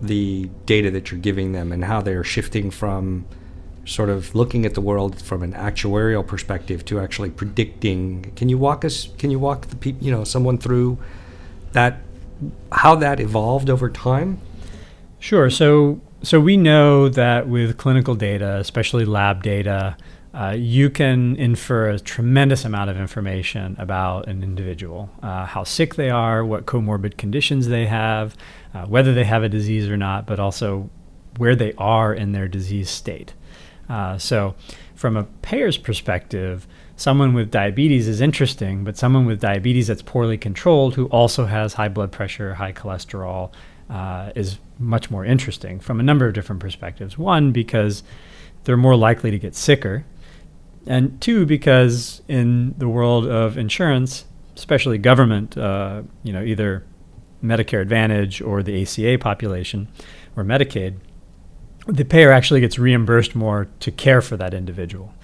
the 0.00 0.50
data 0.66 0.90
that 0.90 1.10
you're 1.10 1.20
giving 1.20 1.52
them 1.52 1.72
and 1.72 1.84
how 1.84 2.00
they're 2.00 2.24
shifting 2.24 2.70
from 2.70 3.26
sort 3.86 4.10
of 4.10 4.34
looking 4.34 4.66
at 4.66 4.74
the 4.74 4.80
world 4.80 5.22
from 5.22 5.42
an 5.42 5.52
actuarial 5.52 6.26
perspective 6.26 6.84
to 6.84 7.00
actually 7.00 7.30
predicting. 7.30 8.32
Can 8.36 8.48
you 8.48 8.58
walk 8.58 8.84
us? 8.84 9.08
Can 9.16 9.30
you 9.30 9.38
walk 9.38 9.68
the 9.68 9.76
people, 9.76 10.04
you 10.04 10.10
know, 10.10 10.24
someone 10.24 10.58
through 10.58 10.98
that, 11.72 12.00
how 12.72 12.96
that 12.96 13.20
evolved 13.20 13.70
over 13.70 13.88
time? 13.88 14.40
Sure. 15.18 15.48
So, 15.48 16.00
so 16.22 16.40
we 16.40 16.56
know 16.56 17.08
that 17.08 17.48
with 17.48 17.78
clinical 17.78 18.14
data, 18.14 18.56
especially 18.56 19.04
lab 19.04 19.42
data, 19.42 19.96
uh, 20.34 20.50
you 20.50 20.90
can 20.90 21.34
infer 21.36 21.88
a 21.88 21.98
tremendous 21.98 22.66
amount 22.66 22.90
of 22.90 22.98
information 22.98 23.74
about 23.78 24.28
an 24.28 24.42
individual 24.42 25.08
uh, 25.22 25.46
how 25.46 25.64
sick 25.64 25.94
they 25.94 26.10
are, 26.10 26.44
what 26.44 26.66
comorbid 26.66 27.16
conditions 27.16 27.68
they 27.68 27.86
have, 27.86 28.36
uh, 28.74 28.84
whether 28.84 29.14
they 29.14 29.24
have 29.24 29.42
a 29.42 29.48
disease 29.48 29.88
or 29.88 29.96
not, 29.96 30.26
but 30.26 30.38
also 30.38 30.90
where 31.38 31.56
they 31.56 31.72
are 31.78 32.12
in 32.12 32.32
their 32.32 32.48
disease 32.48 32.90
state. 32.90 33.32
Uh, 33.88 34.18
so, 34.18 34.54
from 34.94 35.16
a 35.16 35.24
payer's 35.24 35.76
perspective, 35.76 36.66
someone 36.96 37.34
with 37.34 37.50
diabetes 37.50 38.08
is 38.08 38.20
interesting, 38.20 38.84
but 38.84 38.96
someone 38.96 39.26
with 39.26 39.40
diabetes 39.40 39.86
that's 39.86 40.02
poorly 40.02 40.38
controlled 40.38 40.94
who 40.94 41.06
also 41.06 41.46
has 41.46 41.74
high 41.74 41.88
blood 41.88 42.10
pressure, 42.10 42.54
high 42.54 42.72
cholesterol, 42.72 43.52
uh, 43.90 44.32
is 44.34 44.58
much 44.78 45.10
more 45.10 45.24
interesting 45.24 45.78
from 45.78 46.00
a 46.00 46.02
number 46.02 46.26
of 46.26 46.34
different 46.34 46.60
perspectives. 46.60 47.16
One, 47.16 47.52
because 47.52 48.02
they're 48.64 48.76
more 48.76 48.96
likely 48.96 49.30
to 49.30 49.38
get 49.38 49.54
sicker, 49.54 50.04
and 50.86 51.20
two, 51.20 51.46
because 51.46 52.22
in 52.28 52.74
the 52.78 52.88
world 52.88 53.26
of 53.26 53.58
insurance, 53.58 54.24
especially 54.56 54.98
government, 54.98 55.56
uh, 55.58 56.02
you 56.22 56.32
know, 56.32 56.42
either 56.42 56.84
Medicare 57.42 57.82
Advantage 57.82 58.40
or 58.40 58.62
the 58.62 58.82
ACA 58.82 59.18
population 59.18 59.88
or 60.36 60.44
Medicaid, 60.44 60.96
the 61.86 62.04
payer 62.04 62.32
actually 62.32 62.60
gets 62.60 62.78
reimbursed 62.78 63.34
more 63.34 63.68
to 63.80 63.90
care 63.90 64.20
for 64.20 64.36
that 64.36 64.54
individual. 64.54 65.14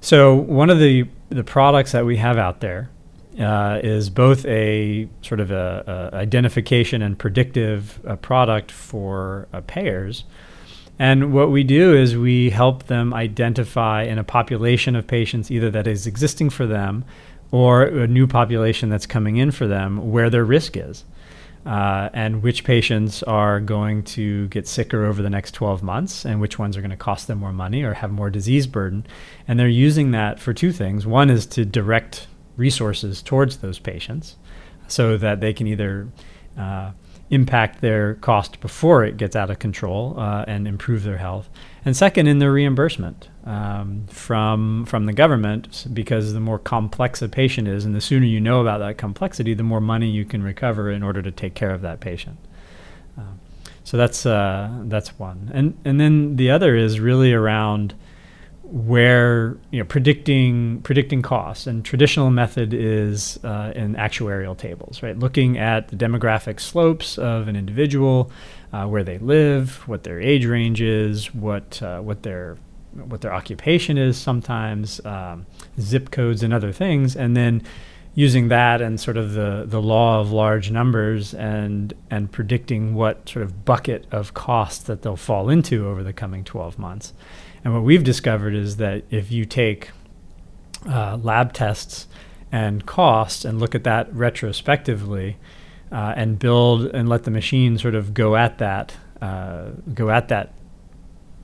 So 0.00 0.34
one 0.34 0.70
of 0.70 0.78
the 0.78 1.06
the 1.30 1.44
products 1.44 1.92
that 1.92 2.06
we 2.06 2.16
have 2.16 2.38
out 2.38 2.60
there 2.60 2.88
uh, 3.38 3.80
is 3.82 4.08
both 4.08 4.46
a 4.46 5.08
sort 5.22 5.40
of 5.40 5.50
a, 5.50 6.10
a 6.12 6.16
identification 6.16 7.02
and 7.02 7.18
predictive 7.18 8.00
uh, 8.06 8.16
product 8.16 8.70
for 8.70 9.46
uh, 9.52 9.60
payers. 9.66 10.24
And 10.98 11.32
what 11.32 11.50
we 11.50 11.62
do 11.62 11.94
is 11.94 12.16
we 12.16 12.50
help 12.50 12.84
them 12.84 13.14
identify 13.14 14.02
in 14.02 14.18
a 14.18 14.24
population 14.24 14.96
of 14.96 15.06
patients 15.06 15.50
either 15.50 15.70
that 15.70 15.86
is 15.86 16.06
existing 16.06 16.50
for 16.50 16.66
them 16.66 17.04
or 17.50 17.82
a 17.82 18.06
new 18.06 18.26
population 18.26 18.88
that's 18.88 19.06
coming 19.06 19.36
in 19.36 19.50
for 19.50 19.66
them 19.66 20.10
where 20.10 20.28
their 20.28 20.44
risk 20.44 20.76
is 20.76 21.04
uh, 21.68 22.08
and 22.14 22.42
which 22.42 22.64
patients 22.64 23.22
are 23.24 23.60
going 23.60 24.02
to 24.02 24.48
get 24.48 24.66
sicker 24.66 25.04
over 25.04 25.20
the 25.20 25.28
next 25.28 25.52
12 25.52 25.82
months 25.82 26.24
and 26.24 26.40
which 26.40 26.58
ones 26.58 26.78
are 26.78 26.80
going 26.80 26.90
to 26.90 26.96
cost 26.96 27.26
them 27.26 27.36
more 27.36 27.52
money 27.52 27.82
or 27.82 27.92
have 27.92 28.10
more 28.10 28.30
disease 28.30 28.66
burden. 28.66 29.06
And 29.46 29.60
they're 29.60 29.68
using 29.68 30.12
that 30.12 30.40
for 30.40 30.54
two 30.54 30.72
things. 30.72 31.06
One 31.06 31.28
is 31.28 31.44
to 31.48 31.66
direct 31.66 32.26
resources 32.56 33.20
towards 33.20 33.58
those 33.58 33.78
patients 33.78 34.36
so 34.86 35.18
that 35.18 35.42
they 35.42 35.52
can 35.52 35.66
either 35.66 36.08
uh, 36.56 36.92
impact 37.28 37.82
their 37.82 38.14
cost 38.14 38.60
before 38.60 39.04
it 39.04 39.18
gets 39.18 39.36
out 39.36 39.50
of 39.50 39.58
control 39.58 40.18
uh, 40.18 40.46
and 40.48 40.66
improve 40.66 41.02
their 41.02 41.18
health. 41.18 41.50
And 41.84 41.96
second, 41.96 42.26
in 42.26 42.38
the 42.38 42.50
reimbursement 42.50 43.28
um, 43.44 44.06
from 44.08 44.84
from 44.86 45.06
the 45.06 45.12
government, 45.12 45.86
because 45.92 46.32
the 46.32 46.40
more 46.40 46.58
complex 46.58 47.22
a 47.22 47.28
patient 47.28 47.68
is, 47.68 47.84
and 47.84 47.94
the 47.94 48.00
sooner 48.00 48.26
you 48.26 48.40
know 48.40 48.60
about 48.60 48.78
that 48.78 48.98
complexity, 48.98 49.54
the 49.54 49.62
more 49.62 49.80
money 49.80 50.10
you 50.10 50.24
can 50.24 50.42
recover 50.42 50.90
in 50.90 51.02
order 51.02 51.22
to 51.22 51.30
take 51.30 51.54
care 51.54 51.70
of 51.70 51.80
that 51.82 52.00
patient. 52.00 52.38
Uh, 53.16 53.22
so 53.84 53.96
that's 53.96 54.26
uh, 54.26 54.70
that's 54.84 55.18
one, 55.18 55.50
and 55.54 55.78
and 55.84 56.00
then 56.00 56.36
the 56.36 56.50
other 56.50 56.76
is 56.76 57.00
really 57.00 57.32
around 57.32 57.94
where 58.70 59.56
you 59.70 59.78
know 59.78 59.84
predicting 59.84 60.82
predicting 60.82 61.22
costs. 61.22 61.66
And 61.66 61.84
traditional 61.84 62.30
method 62.30 62.74
is 62.74 63.42
uh, 63.44 63.72
in 63.74 63.94
actuarial 63.94 64.56
tables 64.56 65.02
right? 65.02 65.18
Looking 65.18 65.56
at 65.58 65.88
the 65.88 65.96
demographic 65.96 66.60
slopes 66.60 67.18
of 67.18 67.48
an 67.48 67.56
individual 67.56 68.30
uh, 68.72 68.86
where 68.86 69.04
they 69.04 69.18
live 69.18 69.86
what 69.88 70.04
their 70.04 70.20
age 70.20 70.44
range 70.44 70.80
is 70.80 71.34
what 71.34 71.80
uh, 71.82 72.00
what 72.00 72.22
their 72.22 72.58
what 72.92 73.20
their 73.20 73.32
occupation 73.32 73.98
is 73.98 74.16
sometimes 74.16 75.04
um, 75.04 75.46
zip 75.80 76.10
codes 76.10 76.42
and 76.42 76.52
other 76.52 76.72
things. 76.72 77.16
And 77.16 77.36
then 77.36 77.62
using 78.14 78.48
that 78.48 78.80
and 78.80 79.00
sort 79.00 79.16
of 79.16 79.34
the 79.34 79.64
the 79.66 79.80
law 79.80 80.20
of 80.20 80.32
large 80.32 80.70
numbers 80.70 81.34
and 81.34 81.94
and 82.10 82.32
predicting 82.32 82.94
what 82.94 83.28
sort 83.28 83.44
of 83.44 83.64
bucket 83.64 84.06
of 84.10 84.34
cost 84.34 84.86
that 84.86 85.02
they'll 85.02 85.16
fall 85.16 85.48
into 85.48 85.86
over 85.86 86.02
the 86.02 86.12
coming 86.12 86.44
12 86.44 86.78
months. 86.78 87.12
And 87.64 87.74
what 87.74 87.82
we've 87.82 88.04
discovered 88.04 88.54
is 88.54 88.76
that 88.76 89.04
if 89.10 89.30
you 89.30 89.44
take 89.44 89.90
uh, 90.88 91.18
lab 91.22 91.52
tests 91.52 92.06
and 92.50 92.86
cost 92.86 93.44
and 93.44 93.60
look 93.60 93.74
at 93.74 93.84
that 93.84 94.12
retrospectively 94.14 95.36
uh, 95.92 96.14
and 96.16 96.38
build 96.38 96.86
and 96.86 97.08
let 97.08 97.24
the 97.24 97.30
machine 97.30 97.78
sort 97.78 97.94
of 97.94 98.14
go 98.14 98.36
at 98.36 98.58
that, 98.58 98.94
uh, 99.20 99.70
go 99.94 100.10
at 100.10 100.28
that, 100.28 100.54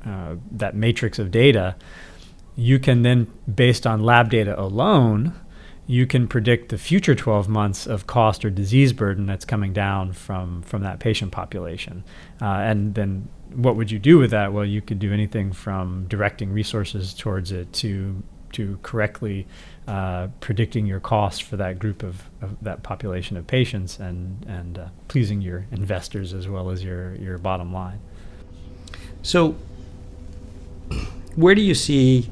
uh, 0.05 0.37
that 0.53 0.75
matrix 0.75 1.19
of 1.19 1.31
data, 1.31 1.77
you 2.57 2.79
can 2.79 3.03
then, 3.03 3.31
based 3.53 3.87
on 3.87 4.03
lab 4.03 4.31
data 4.31 4.59
alone, 4.61 5.35
you 5.87 6.07
can 6.07 6.27
predict 6.27 6.71
the 6.71 6.79
future 6.79 7.15
12 7.15 7.49
months 7.49 7.87
of 7.87 8.07
cost 8.07 8.45
or 8.45 8.51
disease 8.51 8.93
burden 8.93 9.27
that's 9.27 9.45
coming 9.45 9.73
down 9.73 10.13
from 10.13 10.63
from 10.63 10.83
that 10.83 10.99
patient 10.99 11.31
population, 11.31 12.05
uh, 12.41 12.47
and 12.47 12.95
then 12.95 13.29
what 13.55 13.77
would 13.77 13.91
you 13.91 13.99
do 13.99 14.19
with 14.19 14.31
that? 14.31 14.53
Well, 14.53 14.65
you 14.65 14.81
could 14.81 14.99
do 14.99 15.13
anything 15.13 15.53
from 15.53 16.07
directing 16.09 16.53
resources 16.53 17.13
towards 17.13 17.53
it 17.53 17.73
to 17.75 18.23
to 18.53 18.79
correctly 18.83 19.47
uh, 19.87 20.29
predicting 20.41 20.87
your 20.87 21.01
cost 21.01 21.43
for 21.43 21.57
that 21.57 21.79
group 21.79 22.03
of, 22.03 22.23
of, 22.41 22.57
that 22.63 22.83
population 22.83 23.37
of 23.37 23.47
patients 23.47 23.99
and 23.99 24.45
and 24.49 24.79
uh, 24.79 24.89
pleasing 25.09 25.43
your 25.43 25.67
investors 25.71 26.33
as 26.33 26.49
well 26.49 26.71
as 26.71 26.83
your 26.83 27.15
your 27.17 27.39
bottom 27.39 27.73
line. 27.73 28.01
So, 29.23 29.57
where 31.35 31.55
do 31.55 31.61
you 31.61 31.75
see 31.75 32.31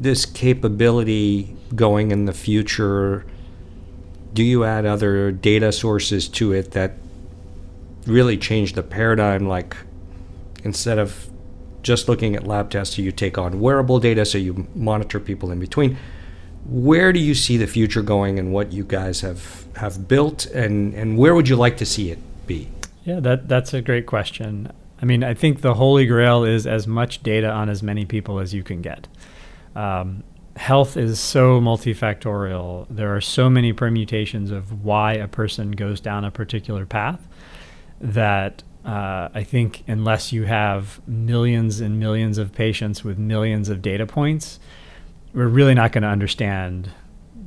this 0.00 0.24
capability 0.24 1.56
going 1.74 2.10
in 2.10 2.26
the 2.26 2.32
future? 2.32 3.26
Do 4.34 4.44
you 4.44 4.64
add 4.64 4.86
other 4.86 5.32
data 5.32 5.72
sources 5.72 6.28
to 6.28 6.52
it 6.52 6.72
that 6.72 6.92
really 8.08 8.36
change 8.36 8.72
the 8.72 8.82
paradigm. 8.82 9.46
Like 9.46 9.76
instead 10.64 10.98
of 10.98 11.30
just 11.88 12.06
looking 12.06 12.36
at 12.36 12.46
lab 12.46 12.70
tests, 12.70 12.98
you 12.98 13.10
take 13.10 13.38
on 13.38 13.60
wearable 13.60 13.98
data, 13.98 14.26
so 14.26 14.36
you 14.36 14.68
monitor 14.74 15.18
people 15.18 15.50
in 15.50 15.58
between. 15.58 15.96
Where 16.66 17.14
do 17.14 17.18
you 17.18 17.34
see 17.34 17.56
the 17.56 17.66
future 17.66 18.02
going, 18.02 18.38
and 18.38 18.52
what 18.52 18.72
you 18.74 18.84
guys 18.84 19.22
have 19.22 19.66
have 19.76 20.06
built, 20.06 20.44
and 20.46 20.92
and 20.94 21.16
where 21.16 21.34
would 21.34 21.48
you 21.48 21.56
like 21.56 21.78
to 21.78 21.86
see 21.86 22.10
it 22.10 22.18
be? 22.46 22.68
Yeah, 23.04 23.20
that 23.20 23.48
that's 23.48 23.72
a 23.72 23.80
great 23.80 24.04
question. 24.04 24.70
I 25.00 25.06
mean, 25.06 25.24
I 25.24 25.32
think 25.32 25.62
the 25.62 25.74
holy 25.74 26.04
grail 26.04 26.44
is 26.44 26.66
as 26.66 26.86
much 26.86 27.22
data 27.22 27.50
on 27.50 27.70
as 27.70 27.82
many 27.82 28.04
people 28.04 28.38
as 28.38 28.52
you 28.52 28.62
can 28.62 28.82
get. 28.82 29.08
Um, 29.74 30.24
health 30.56 30.98
is 30.98 31.18
so 31.18 31.58
multifactorial. 31.58 32.86
There 32.90 33.16
are 33.16 33.22
so 33.22 33.48
many 33.48 33.72
permutations 33.72 34.50
of 34.50 34.84
why 34.84 35.14
a 35.14 35.28
person 35.28 35.70
goes 35.70 36.00
down 36.00 36.26
a 36.26 36.30
particular 36.30 36.84
path 36.84 37.26
that 38.00 38.62
uh, 38.88 39.28
I 39.34 39.44
think 39.44 39.84
unless 39.86 40.32
you 40.32 40.44
have 40.44 41.06
millions 41.06 41.80
and 41.80 42.00
millions 42.00 42.38
of 42.38 42.54
patients 42.54 43.04
with 43.04 43.18
millions 43.18 43.68
of 43.68 43.82
data 43.82 44.06
points, 44.06 44.58
we're 45.34 45.46
really 45.46 45.74
not 45.74 45.92
going 45.92 46.04
to 46.04 46.08
understand 46.08 46.90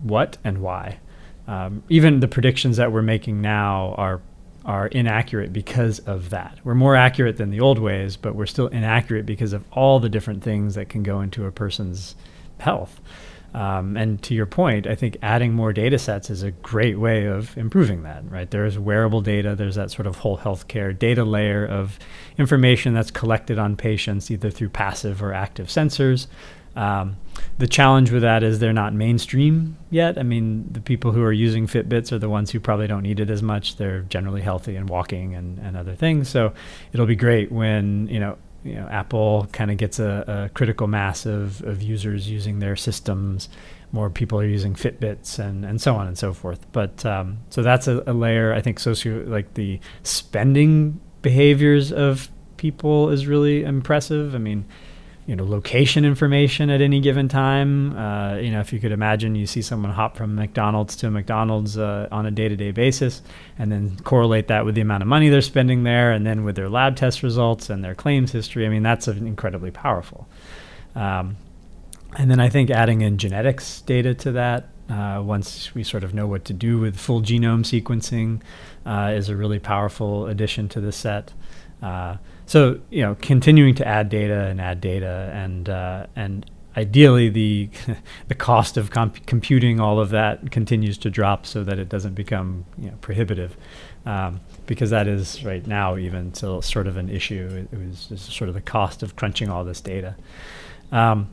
what 0.03 0.37
and 0.43 0.59
why. 0.59 0.99
Um, 1.47 1.81
even 1.89 2.19
the 2.19 2.27
predictions 2.27 2.77
that 2.77 2.91
we're 2.91 3.01
making 3.01 3.41
now 3.41 3.95
are 3.97 4.21
are 4.63 4.85
inaccurate 4.89 5.51
because 5.51 5.97
of 5.97 6.29
that. 6.29 6.59
We're 6.63 6.75
more 6.75 6.95
accurate 6.95 7.37
than 7.37 7.49
the 7.49 7.61
old 7.61 7.79
ways, 7.79 8.15
but 8.15 8.35
we're 8.35 8.45
still 8.45 8.67
inaccurate 8.67 9.25
because 9.25 9.53
of 9.53 9.65
all 9.71 9.99
the 9.99 10.09
different 10.09 10.43
things 10.43 10.75
that 10.75 10.89
can 10.89 11.01
go 11.01 11.21
into 11.21 11.47
a 11.47 11.51
person's 11.51 12.13
health. 12.59 13.01
Um, 13.53 13.97
and 13.97 14.21
to 14.23 14.33
your 14.33 14.45
point, 14.45 14.87
I 14.87 14.95
think 14.95 15.17
adding 15.21 15.53
more 15.53 15.73
data 15.73 15.99
sets 15.99 16.29
is 16.29 16.41
a 16.41 16.51
great 16.51 16.97
way 16.97 17.25
of 17.25 17.57
improving 17.57 18.03
that, 18.03 18.23
right? 18.31 18.49
There's 18.49 18.79
wearable 18.79 19.21
data, 19.21 19.55
there's 19.55 19.75
that 19.75 19.91
sort 19.91 20.07
of 20.07 20.17
whole 20.17 20.37
healthcare 20.37 20.97
data 20.97 21.25
layer 21.25 21.65
of 21.65 21.99
information 22.37 22.93
that's 22.93 23.11
collected 23.11 23.59
on 23.59 23.75
patients 23.75 24.31
either 24.31 24.49
through 24.49 24.69
passive 24.69 25.21
or 25.21 25.33
active 25.33 25.67
sensors. 25.67 26.27
Um, 26.73 27.17
the 27.57 27.67
challenge 27.67 28.11
with 28.11 28.21
that 28.21 28.43
is 28.43 28.59
they're 28.59 28.71
not 28.71 28.93
mainstream 28.93 29.77
yet. 29.89 30.17
I 30.17 30.23
mean, 30.23 30.71
the 30.71 30.79
people 30.79 31.11
who 31.11 31.21
are 31.21 31.33
using 31.33 31.67
Fitbits 31.67 32.13
are 32.13 32.19
the 32.19 32.29
ones 32.29 32.51
who 32.51 32.59
probably 32.61 32.87
don't 32.87 33.03
need 33.03 33.19
it 33.19 33.29
as 33.29 33.43
much. 33.43 33.75
They're 33.75 34.01
generally 34.03 34.41
healthy 34.41 34.77
and 34.77 34.89
walking 34.89 35.35
and, 35.35 35.59
and 35.59 35.75
other 35.75 35.95
things. 35.95 36.29
So 36.29 36.53
it'll 36.93 37.05
be 37.05 37.17
great 37.17 37.51
when, 37.51 38.07
you 38.07 38.21
know, 38.21 38.37
you 38.63 38.75
know, 38.75 38.87
Apple 38.87 39.47
kind 39.51 39.71
of 39.71 39.77
gets 39.77 39.99
a, 39.99 40.23
a, 40.27 40.49
critical 40.49 40.87
mass 40.87 41.25
of, 41.25 41.61
of 41.63 41.81
users 41.81 42.29
using 42.29 42.59
their 42.59 42.75
systems. 42.75 43.49
More 43.91 44.09
people 44.09 44.39
are 44.39 44.45
using 44.45 44.75
Fitbits 44.75 45.39
and, 45.39 45.65
and 45.65 45.81
so 45.81 45.95
on 45.95 46.07
and 46.07 46.17
so 46.17 46.33
forth. 46.33 46.65
But 46.71 47.05
um, 47.05 47.39
so 47.49 47.63
that's 47.63 47.87
a, 47.87 48.03
a 48.05 48.13
layer. 48.13 48.53
I 48.53 48.61
think 48.61 48.79
socio 48.79 49.23
like 49.25 49.55
the 49.55 49.79
spending 50.03 50.99
behaviors 51.21 51.91
of 51.91 52.29
people 52.57 53.09
is 53.09 53.25
really 53.27 53.63
impressive. 53.63 54.35
I 54.35 54.37
mean, 54.37 54.65
you 55.27 55.35
know 55.35 55.45
location 55.45 56.03
information 56.03 56.69
at 56.69 56.81
any 56.81 56.99
given 56.99 57.27
time. 57.27 57.97
Uh, 57.97 58.35
you 58.35 58.51
know, 58.51 58.59
if 58.59 58.73
you 58.73 58.79
could 58.79 58.91
imagine, 58.91 59.35
you 59.35 59.45
see 59.45 59.61
someone 59.61 59.91
hop 59.91 60.17
from 60.17 60.35
McDonald's 60.35 60.95
to 60.97 61.11
McDonald's 61.11 61.77
uh, 61.77 62.07
on 62.11 62.25
a 62.25 62.31
day-to-day 62.31 62.71
basis, 62.71 63.21
and 63.57 63.71
then 63.71 63.97
correlate 64.03 64.47
that 64.47 64.65
with 64.65 64.75
the 64.75 64.81
amount 64.81 65.03
of 65.03 65.07
money 65.07 65.29
they're 65.29 65.41
spending 65.41 65.83
there, 65.83 66.11
and 66.11 66.25
then 66.25 66.43
with 66.43 66.55
their 66.55 66.69
lab 66.69 66.95
test 66.95 67.23
results 67.23 67.69
and 67.69 67.83
their 67.83 67.95
claims 67.95 68.31
history. 68.31 68.65
I 68.65 68.69
mean, 68.69 68.83
that's 68.83 69.07
incredibly 69.07 69.71
powerful. 69.71 70.27
Um, 70.95 71.37
and 72.17 72.29
then 72.29 72.39
I 72.39 72.49
think 72.49 72.69
adding 72.69 73.01
in 73.01 73.17
genetics 73.17 73.81
data 73.81 74.13
to 74.15 74.33
that, 74.33 74.69
uh, 74.89 75.21
once 75.23 75.73
we 75.73 75.83
sort 75.83 76.03
of 76.03 76.13
know 76.13 76.27
what 76.27 76.43
to 76.45 76.53
do 76.53 76.79
with 76.79 76.97
full 76.97 77.21
genome 77.21 77.63
sequencing, 77.63 78.41
uh, 78.85 79.13
is 79.15 79.29
a 79.29 79.35
really 79.35 79.59
powerful 79.59 80.25
addition 80.25 80.67
to 80.69 80.81
the 80.81 80.91
set. 80.91 81.31
So 82.51 82.81
you 82.89 83.01
know, 83.01 83.15
continuing 83.21 83.75
to 83.75 83.87
add 83.87 84.09
data 84.09 84.47
and 84.47 84.59
add 84.59 84.81
data, 84.81 85.31
and 85.33 85.69
uh, 85.69 86.07
and 86.17 86.45
ideally 86.75 87.29
the 87.29 87.69
the 88.27 88.35
cost 88.35 88.75
of 88.75 88.91
comp- 88.91 89.25
computing 89.25 89.79
all 89.79 90.01
of 90.01 90.09
that 90.09 90.51
continues 90.51 90.97
to 90.97 91.09
drop 91.09 91.45
so 91.45 91.63
that 91.63 91.79
it 91.79 91.87
doesn't 91.87 92.13
become 92.13 92.65
you 92.77 92.89
know, 92.89 92.97
prohibitive. 92.99 93.55
Um, 94.05 94.41
because 94.65 94.89
that 94.89 95.07
is 95.07 95.45
right 95.45 95.65
now 95.65 95.95
even 95.95 96.33
still 96.33 96.61
sort 96.61 96.87
of 96.87 96.97
an 96.97 97.07
issue. 97.07 97.67
It, 97.71 97.73
it 97.73 97.87
was 97.87 98.19
sort 98.21 98.49
of 98.49 98.53
the 98.53 98.59
cost 98.59 99.01
of 99.01 99.15
crunching 99.15 99.49
all 99.49 99.63
this 99.63 99.79
data. 99.79 100.17
Um, 100.91 101.29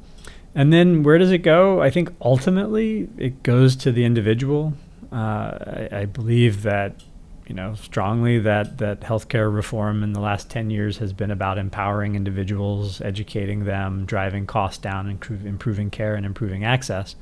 and 0.55 0.73
then 0.73 1.03
where 1.03 1.19
does 1.19 1.33
it 1.33 1.39
go? 1.39 1.83
I 1.83 1.91
think 1.91 2.13
ultimately 2.23 3.09
it 3.19 3.43
goes 3.43 3.75
to 3.75 3.91
the 3.91 4.05
individual. 4.05 4.75
Uh, 5.11 5.17
I, 5.17 5.89
I, 5.93 6.05
believe 6.05 6.63
that 6.63 7.03
you 7.49 7.55
know 7.55 7.75
strongly 7.75 8.39
that 8.39 8.79
that 8.79 9.01
healthcare 9.01 9.53
reform 9.53 10.03
in 10.03 10.13
the 10.13 10.21
last 10.21 10.51
10 10.51 10.71
years 10.71 10.99
has 10.99 11.13
been 11.13 11.31
about 11.31 11.59
empowering 11.59 12.15
individuals, 12.15 13.01
educating 13.01 13.65
them, 13.65 14.05
driving 14.05 14.47
costs 14.47 14.79
down, 14.79 15.09
improving 15.09 15.91
care 15.91 16.15
and 16.15 16.27
improving 16.27 16.65
access. 16.65 17.17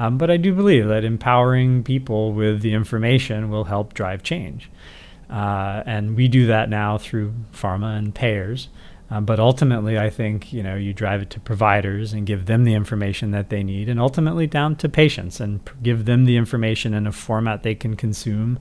Um, 0.00 0.18
but 0.18 0.30
I 0.30 0.36
do 0.36 0.54
believe 0.54 0.86
that 0.88 1.04
empowering 1.04 1.82
people 1.82 2.32
with 2.32 2.60
the 2.60 2.72
information 2.72 3.50
will 3.50 3.64
help 3.64 3.94
drive 3.94 4.22
change. 4.22 4.70
Uh, 5.30 5.82
and 5.86 6.16
we 6.16 6.28
do 6.28 6.46
that 6.46 6.68
now 6.68 6.98
through 6.98 7.34
pharma 7.52 7.98
and 7.98 8.14
payers. 8.14 8.68
Um, 9.10 9.24
but 9.24 9.40
ultimately, 9.40 9.98
I 9.98 10.10
think 10.10 10.52
you 10.52 10.62
know 10.62 10.74
you 10.74 10.92
drive 10.92 11.22
it 11.22 11.30
to 11.30 11.40
providers 11.40 12.12
and 12.12 12.26
give 12.26 12.46
them 12.46 12.64
the 12.64 12.74
information 12.74 13.30
that 13.30 13.48
they 13.48 13.62
need, 13.62 13.88
and 13.88 13.98
ultimately 13.98 14.46
down 14.46 14.76
to 14.76 14.88
patients 14.88 15.40
and 15.40 15.64
pr- 15.64 15.74
give 15.82 16.04
them 16.04 16.26
the 16.26 16.36
information 16.36 16.92
in 16.92 17.06
a 17.06 17.12
format 17.12 17.62
they 17.62 17.74
can 17.74 17.96
consume, 17.96 18.58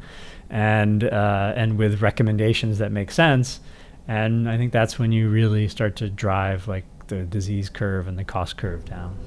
and 0.50 1.04
uh, 1.04 1.54
and 1.56 1.78
with 1.78 2.02
recommendations 2.02 2.78
that 2.78 2.92
make 2.92 3.12
sense. 3.12 3.60
And 4.08 4.50
I 4.50 4.56
think 4.56 4.72
that's 4.72 4.98
when 4.98 5.12
you 5.12 5.30
really 5.30 5.68
start 5.68 5.98
to 5.98 6.10
drive 6.10 6.68
like 6.68 6.86
the 7.08 7.24
disease 7.24 7.70
curve 7.70 8.08
and 8.08 8.18
the 8.18 8.24
cost 8.24 8.56
curve 8.56 8.86
down. 8.86 9.18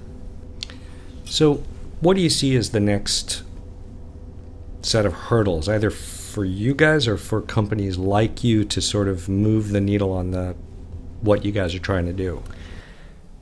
So, 1.27 1.63
what 2.01 2.15
do 2.15 2.23
you 2.23 2.31
see 2.31 2.57
as 2.57 2.71
the 2.71 2.81
next 2.81 3.43
set 4.83 5.05
of 5.05 5.13
hurdles, 5.13 5.69
either 5.69 5.91
for 5.91 6.47
you 6.47 6.75
guys 6.75 7.07
or 7.07 7.19
for 7.19 7.43
companies 7.43 7.99
like 7.99 8.43
you 8.43 8.65
to 8.65 8.81
sort 8.81 9.09
of 9.09 9.29
move 9.29 9.71
the 9.71 9.81
needle 9.81 10.13
on 10.13 10.31
the 10.31 10.57
what 11.23 11.45
you 11.45 11.53
guys 11.53 11.75
are 11.75 11.81
trying 11.81 12.07
to 12.07 12.13
do? 12.13 12.43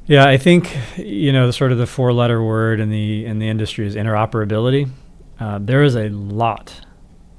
Yeah, 0.06 0.26
I 0.26 0.38
think 0.38 0.74
you 0.96 1.32
know 1.32 1.46
the 1.46 1.52
sort 1.52 1.70
of 1.70 1.78
the 1.78 1.86
four-letter 1.86 2.42
word 2.42 2.80
in 2.80 2.90
the 2.90 3.26
in 3.26 3.38
the 3.38 3.48
industry 3.48 3.86
is 3.86 3.94
interoperability. 3.94 4.90
Uh, 5.38 5.58
there 5.60 5.82
is 5.82 5.94
a 5.94 6.08
lot 6.08 6.80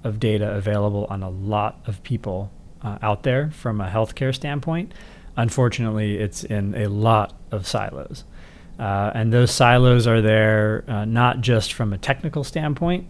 of 0.03 0.19
data 0.19 0.55
available 0.55 1.05
on 1.09 1.23
a 1.23 1.29
lot 1.29 1.81
of 1.87 2.01
people 2.03 2.51
uh, 2.83 2.97
out 3.01 3.23
there 3.23 3.51
from 3.51 3.81
a 3.81 3.87
healthcare 3.87 4.33
standpoint. 4.33 4.93
Unfortunately, 5.35 6.17
it's 6.17 6.43
in 6.43 6.75
a 6.75 6.87
lot 6.87 7.33
of 7.51 7.67
silos. 7.67 8.23
Uh, 8.77 9.11
and 9.13 9.33
those 9.33 9.51
silos 9.51 10.07
are 10.07 10.21
there 10.21 10.85
uh, 10.87 11.05
not 11.05 11.41
just 11.41 11.73
from 11.73 11.91
a 11.91 11.97
technical 11.97 12.43
standpoint, 12.43 13.05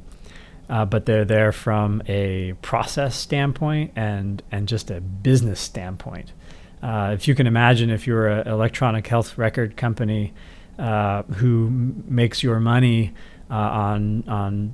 uh, 0.69 0.85
but 0.85 1.05
they're 1.05 1.25
there 1.25 1.51
from 1.51 2.01
a 2.07 2.53
process 2.61 3.15
standpoint 3.15 3.91
and, 3.95 4.41
and 4.51 4.67
just 4.67 4.89
a 4.89 4.99
business 4.99 5.59
standpoint. 5.59 6.33
Uh, 6.81 7.11
if 7.13 7.27
you 7.27 7.35
can 7.35 7.47
imagine, 7.47 7.89
if 7.89 8.07
you're 8.07 8.27
an 8.27 8.47
electronic 8.47 9.07
health 9.07 9.37
record 9.37 9.75
company 9.75 10.33
uh, 10.77 11.23
who 11.23 11.67
m- 11.67 12.03
makes 12.07 12.41
your 12.41 12.59
money 12.59 13.13
uh, 13.49 13.53
on 13.53 14.23
on 14.27 14.73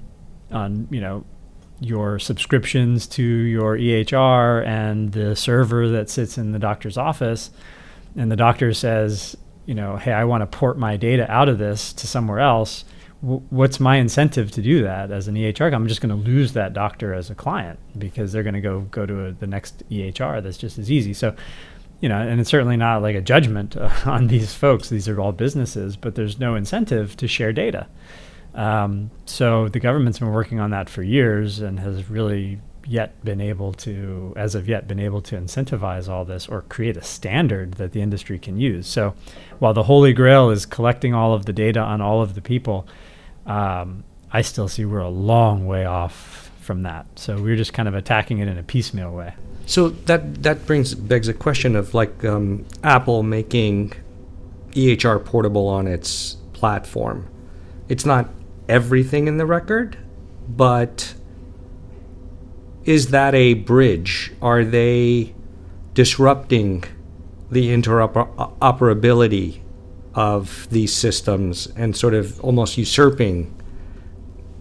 on 0.52 0.88
you 0.92 1.02
know 1.02 1.26
your 1.80 2.20
subscriptions 2.20 3.08
to 3.08 3.24
your 3.24 3.78
EHR 3.78 4.66
and 4.66 5.12
the 5.12 5.36
server 5.36 5.90
that 5.90 6.10
sits 6.10 6.38
in 6.38 6.52
the 6.52 6.60
doctor's 6.60 6.98
office, 6.98 7.50
and 8.16 8.32
the 8.32 8.36
doctor 8.36 8.74
says, 8.74 9.36
you 9.66 9.74
know, 9.74 9.98
hey, 9.98 10.14
I 10.14 10.24
want 10.24 10.42
to 10.42 10.58
port 10.58 10.78
my 10.78 10.96
data 10.96 11.30
out 11.30 11.50
of 11.50 11.58
this 11.58 11.92
to 11.94 12.08
somewhere 12.08 12.40
else. 12.40 12.86
W- 13.22 13.42
what's 13.50 13.80
my 13.80 13.98
incentive 13.98 14.52
to 14.52 14.62
do 14.62 14.84
that 14.84 15.12
as 15.12 15.28
an 15.28 15.36
EHR? 15.36 15.74
I'm 15.74 15.88
just 15.88 16.02
going 16.02 16.16
to 16.16 16.30
lose 16.30 16.54
that 16.54 16.74
doctor 16.74 17.14
as 17.14 17.30
a 17.30 17.36
client 17.36 17.80
because 17.98 18.32
they're 18.32 18.44
going 18.44 18.54
to 18.56 18.62
go 18.62 18.82
go 18.82 19.06
to 19.06 19.28
a, 19.28 19.32
the 19.32 19.48
next 19.48 19.88
EHR 19.90 20.44
that's 20.44 20.58
just 20.58 20.78
as 20.78 20.92
easy. 20.92 21.14
So 21.14 21.36
you 22.02 22.10
know, 22.10 22.18
and 22.18 22.40
it's 22.40 22.50
certainly 22.50 22.78
not 22.78 23.02
like 23.02 23.16
a 23.16 23.22
judgment 23.22 23.76
uh, 23.78 23.90
on 24.06 24.28
these 24.28 24.54
folks. 24.54 24.90
These 24.90 25.08
are 25.08 25.20
all 25.20 25.32
businesses, 25.32 25.96
but 25.96 26.16
there's 26.16 26.40
no 26.40 26.56
incentive 26.56 27.16
to 27.18 27.28
share 27.28 27.54
data. 27.54 27.88
Um, 28.54 29.12
so 29.26 29.68
the 29.68 29.80
government's 29.80 30.20
been 30.20 30.32
working 30.32 30.60
on 30.60 30.72
that 30.72 30.90
for 30.90 31.04
years 31.04 31.60
and 31.60 31.80
has 31.80 32.10
really 32.10 32.62
yet 32.88 33.24
been 33.26 33.42
able 33.42 33.74
to, 33.74 34.34
as 34.38 34.56
of 34.56 34.70
yet, 34.70 34.88
been 34.88 35.00
able 35.00 35.22
to 35.24 35.36
incentivize 35.36 36.08
all 36.08 36.24
this 36.24 36.48
or 36.48 36.62
create 36.64 36.96
a 36.96 37.04
standard 37.04 37.74
that 37.74 37.92
the 37.92 38.02
industry 38.02 38.40
can 38.40 38.58
use. 38.58 38.88
So 38.88 39.16
while 39.60 39.74
the 39.74 39.84
holy 39.84 40.14
grail 40.14 40.52
is 40.52 40.66
collecting 40.66 41.14
all 41.14 41.34
of 41.34 41.46
the 41.46 41.54
data 41.54 41.80
on 41.80 42.02
all 42.02 42.22
of 42.22 42.36
the 42.36 42.42
people, 42.42 42.88
um, 43.46 44.04
I 44.32 44.42
still 44.42 44.68
see 44.68 44.86
we're 44.86 45.00
a 45.00 45.10
long 45.10 45.66
way 45.66 45.86
off 45.86 46.52
from 46.60 46.84
that. 46.84 47.06
So 47.16 47.42
we're 47.42 47.56
just 47.56 47.74
kind 47.74 47.88
of 47.88 47.96
attacking 47.96 48.40
it 48.40 48.48
in 48.48 48.58
a 48.58 48.64
piecemeal 48.64 49.12
way. 49.12 49.34
So 49.66 49.90
that 49.90 50.44
that 50.44 50.66
brings 50.66 50.94
begs 50.94 51.28
a 51.28 51.34
question 51.34 51.76
of 51.76 51.94
like 51.94 52.24
um, 52.24 52.66
Apple 52.84 53.24
making 53.24 53.94
EHR 54.72 55.24
portable 55.24 55.68
on 55.68 55.88
its 55.88 56.38
platform. 56.54 57.28
It's 57.90 58.06
not 58.06 58.30
everything 58.70 59.28
in 59.28 59.38
the 59.38 59.46
record, 59.46 59.98
but 60.48 61.16
is 62.84 63.08
that 63.08 63.34
a 63.34 63.56
bridge? 63.56 64.34
Are 64.42 64.64
they 64.64 65.34
disrupting 65.94 66.84
the 67.50 67.70
interoperability 67.70 69.62
of 70.14 70.68
these 70.70 70.94
systems 70.94 71.68
and 71.76 71.96
sort 71.96 72.14
of 72.14 72.40
almost 72.42 72.78
usurping 72.78 73.54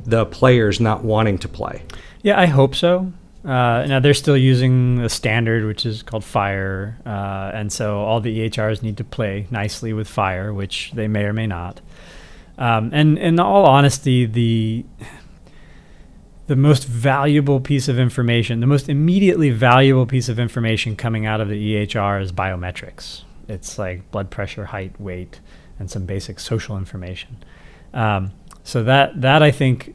the 0.04 0.24
players 0.26 0.80
not 0.80 1.04
wanting 1.04 1.38
to 1.38 1.48
play? 1.48 1.82
Yeah, 2.22 2.40
I 2.40 2.46
hope 2.46 2.74
so. 2.74 3.12
Uh, 3.44 3.84
now 3.86 4.00
they're 4.00 4.14
still 4.14 4.36
using 4.36 4.96
the 4.96 5.08
standard, 5.08 5.66
which 5.66 5.84
is 5.84 6.02
called 6.02 6.22
FHIR, 6.22 6.94
uh, 7.06 7.50
and 7.54 7.70
so 7.70 7.98
all 7.98 8.20
the 8.20 8.48
EHRs 8.48 8.82
need 8.82 8.96
to 8.96 9.04
play 9.04 9.46
nicely 9.50 9.92
with 9.92 10.08
FHIR, 10.08 10.54
which 10.54 10.92
they 10.94 11.08
may 11.08 11.24
or 11.24 11.34
may 11.34 11.46
not. 11.46 11.82
Um, 12.56 12.90
and 12.94 13.18
in 13.18 13.38
all 13.38 13.66
honesty, 13.66 14.24
the 14.24 14.86
the 16.46 16.56
most 16.56 16.86
valuable 16.86 17.60
piece 17.60 17.88
of 17.88 17.98
information, 17.98 18.60
the 18.60 18.66
most 18.66 18.88
immediately 18.88 19.50
valuable 19.50 20.06
piece 20.06 20.28
of 20.28 20.38
information 20.38 20.94
coming 20.94 21.26
out 21.26 21.40
of 21.40 21.48
the 21.48 21.74
EHR 21.74 22.20
is 22.20 22.32
biometrics. 22.32 23.22
It's 23.48 23.78
like 23.78 24.10
blood 24.10 24.30
pressure, 24.30 24.66
height, 24.66 24.98
weight, 25.00 25.40
and 25.78 25.90
some 25.90 26.04
basic 26.06 26.38
social 26.38 26.76
information. 26.76 27.42
Um, 27.92 28.32
so 28.62 28.82
that 28.84 29.20
that 29.20 29.42
I 29.42 29.50
think 29.50 29.94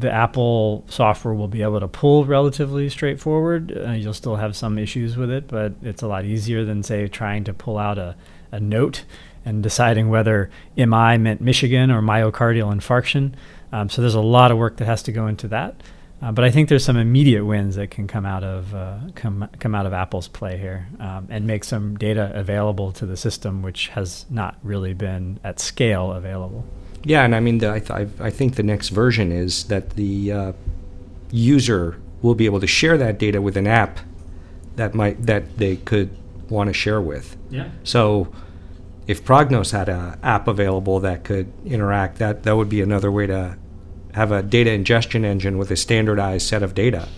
the 0.00 0.10
Apple 0.10 0.84
software 0.88 1.34
will 1.34 1.48
be 1.48 1.62
able 1.62 1.80
to 1.80 1.88
pull 1.88 2.24
relatively 2.24 2.88
straightforward. 2.88 3.76
Uh, 3.76 3.92
you'll 3.92 4.14
still 4.14 4.36
have 4.36 4.56
some 4.56 4.78
issues 4.78 5.16
with 5.16 5.30
it, 5.30 5.46
but 5.46 5.74
it's 5.82 6.02
a 6.02 6.08
lot 6.08 6.24
easier 6.24 6.64
than, 6.64 6.82
say, 6.82 7.06
trying 7.06 7.44
to 7.44 7.52
pull 7.52 7.78
out 7.78 7.98
a, 7.98 8.16
a 8.50 8.58
note 8.58 9.04
and 9.44 9.62
deciding 9.62 10.08
whether 10.08 10.50
MI 10.76 11.18
meant 11.18 11.40
Michigan 11.40 11.90
or 11.90 12.00
myocardial 12.02 12.74
infarction. 12.74 13.32
Um, 13.72 13.88
so 13.88 14.00
there's 14.02 14.14
a 14.14 14.20
lot 14.20 14.50
of 14.50 14.58
work 14.58 14.78
that 14.78 14.86
has 14.86 15.02
to 15.04 15.12
go 15.12 15.26
into 15.26 15.48
that. 15.48 15.82
Uh, 16.22 16.32
but 16.32 16.44
I 16.44 16.50
think 16.50 16.68
there's 16.68 16.84
some 16.84 16.98
immediate 16.98 17.44
wins 17.44 17.76
that 17.76 17.90
can 17.90 18.06
come 18.06 18.26
out 18.26 18.44
of 18.44 18.74
uh, 18.74 18.98
come 19.14 19.48
come 19.58 19.74
out 19.74 19.86
of 19.86 19.94
Apple's 19.94 20.28
play 20.28 20.58
here, 20.58 20.86
um, 20.98 21.28
and 21.30 21.46
make 21.46 21.64
some 21.64 21.96
data 21.96 22.30
available 22.34 22.92
to 22.92 23.06
the 23.06 23.16
system, 23.16 23.62
which 23.62 23.88
has 23.88 24.26
not 24.28 24.58
really 24.62 24.92
been 24.92 25.40
at 25.42 25.58
scale 25.58 26.12
available. 26.12 26.66
Yeah, 27.04 27.24
and 27.24 27.34
I 27.34 27.40
mean, 27.40 27.58
the, 27.58 27.70
I, 27.70 27.80
th- 27.80 28.08
I 28.20 28.30
think 28.30 28.56
the 28.56 28.62
next 28.62 28.90
version 28.90 29.32
is 29.32 29.64
that 29.64 29.90
the 29.90 30.32
uh, 30.32 30.52
user 31.30 32.00
will 32.22 32.34
be 32.34 32.44
able 32.44 32.60
to 32.60 32.66
share 32.66 32.98
that 32.98 33.18
data 33.18 33.40
with 33.40 33.56
an 33.56 33.66
app 33.66 34.00
that 34.76 34.94
might 34.94 35.26
that 35.26 35.56
they 35.56 35.76
could 35.76 36.16
want 36.48 36.68
to 36.68 36.74
share 36.74 37.00
with. 37.00 37.36
Yeah. 37.50 37.70
So 37.84 38.32
if 39.06 39.24
Prognos 39.24 39.72
had 39.72 39.88
an 39.88 40.18
app 40.22 40.46
available 40.46 41.00
that 41.00 41.24
could 41.24 41.52
interact, 41.64 42.18
that 42.18 42.42
that 42.42 42.56
would 42.56 42.68
be 42.68 42.82
another 42.82 43.10
way 43.10 43.26
to 43.26 43.56
have 44.14 44.32
a 44.32 44.42
data 44.42 44.70
ingestion 44.72 45.24
engine 45.24 45.56
with 45.56 45.70
a 45.70 45.76
standardized 45.76 46.46
set 46.46 46.62
of 46.62 46.74
data. 46.74 47.08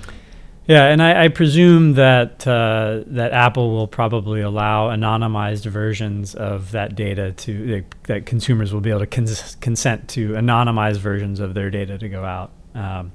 Yeah, 0.67 0.85
and 0.85 1.03
I, 1.03 1.25
I 1.25 1.29
presume 1.29 1.95
that 1.95 2.47
uh, 2.47 3.03
that 3.09 3.33
Apple 3.33 3.73
will 3.73 3.89
probably 3.89 4.41
allow 4.41 4.91
anonymized 4.91 5.67
versions 5.67 6.37
of 6.37 6.71
that 6.71 6.95
data 6.95 7.33
to 7.33 7.85
that 8.05 8.27
consumers 8.27 8.73
will 8.73 8.81
be 8.81 8.91
able 8.91 9.01
to 9.01 9.07
cons- 9.07 9.57
consent 9.61 10.09
to 10.11 10.31
anonymized 10.31 10.99
versions 10.99 11.41
of 11.41 11.55
their 11.55 11.69
data 11.69 11.99
to 11.99 12.09
go 12.09 12.25
out 12.25 12.53
um, 12.77 13.11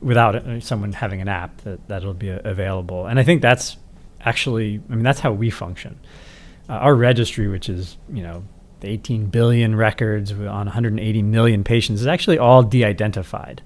without 0.00 0.34
uh, 0.34 0.60
someone 0.60 0.92
having 0.92 1.20
an 1.20 1.28
app 1.28 1.60
that 1.62 1.86
that'll 1.86 2.14
be 2.14 2.30
available. 2.30 3.04
And 3.06 3.20
I 3.20 3.24
think 3.24 3.42
that's 3.42 3.76
actually, 4.22 4.80
I 4.88 4.94
mean, 4.94 5.04
that's 5.04 5.20
how 5.20 5.32
we 5.32 5.50
function. 5.50 6.00
Uh, 6.66 6.74
our 6.74 6.94
registry, 6.94 7.46
which 7.46 7.68
is 7.68 7.98
you 8.10 8.22
know 8.22 8.42
18 8.80 9.26
billion 9.26 9.76
records 9.76 10.32
on 10.32 10.46
180 10.46 11.22
million 11.24 11.62
patients, 11.62 12.00
is 12.00 12.06
actually 12.06 12.38
all 12.38 12.62
de-identified. 12.62 13.60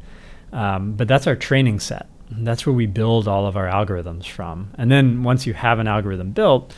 Um, 0.53 0.95
but 0.95 1.07
that's 1.07 1.29
our 1.29 1.37
training 1.37 1.79
set 1.79 2.09
that's 2.31 2.67
where 2.67 2.75
we 2.75 2.87
build 2.87 3.29
all 3.29 3.47
of 3.47 3.57
our 3.57 3.67
algorithms 3.67 4.27
from. 4.27 4.71
And 4.79 4.91
then 4.91 5.23
once 5.23 5.47
you 5.47 5.55
have 5.55 5.79
an 5.79 5.87
algorithm 5.87 6.31
built, 6.33 6.75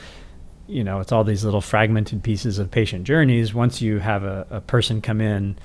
you 0.67 0.83
know, 0.83 1.01
it's 1.01 1.13
all 1.13 1.25
these 1.25 1.45
little 1.45 1.61
fragmented 1.61 2.23
pieces 2.23 2.59
of 2.59 2.71
patient 2.71 3.05
journeys. 3.05 3.55
Once 3.55 3.81
you 3.81 3.99
have 3.99 4.25
a, 4.25 4.47
a 4.51 4.61
person 4.61 5.01
come 5.01 5.21
in 5.21 5.57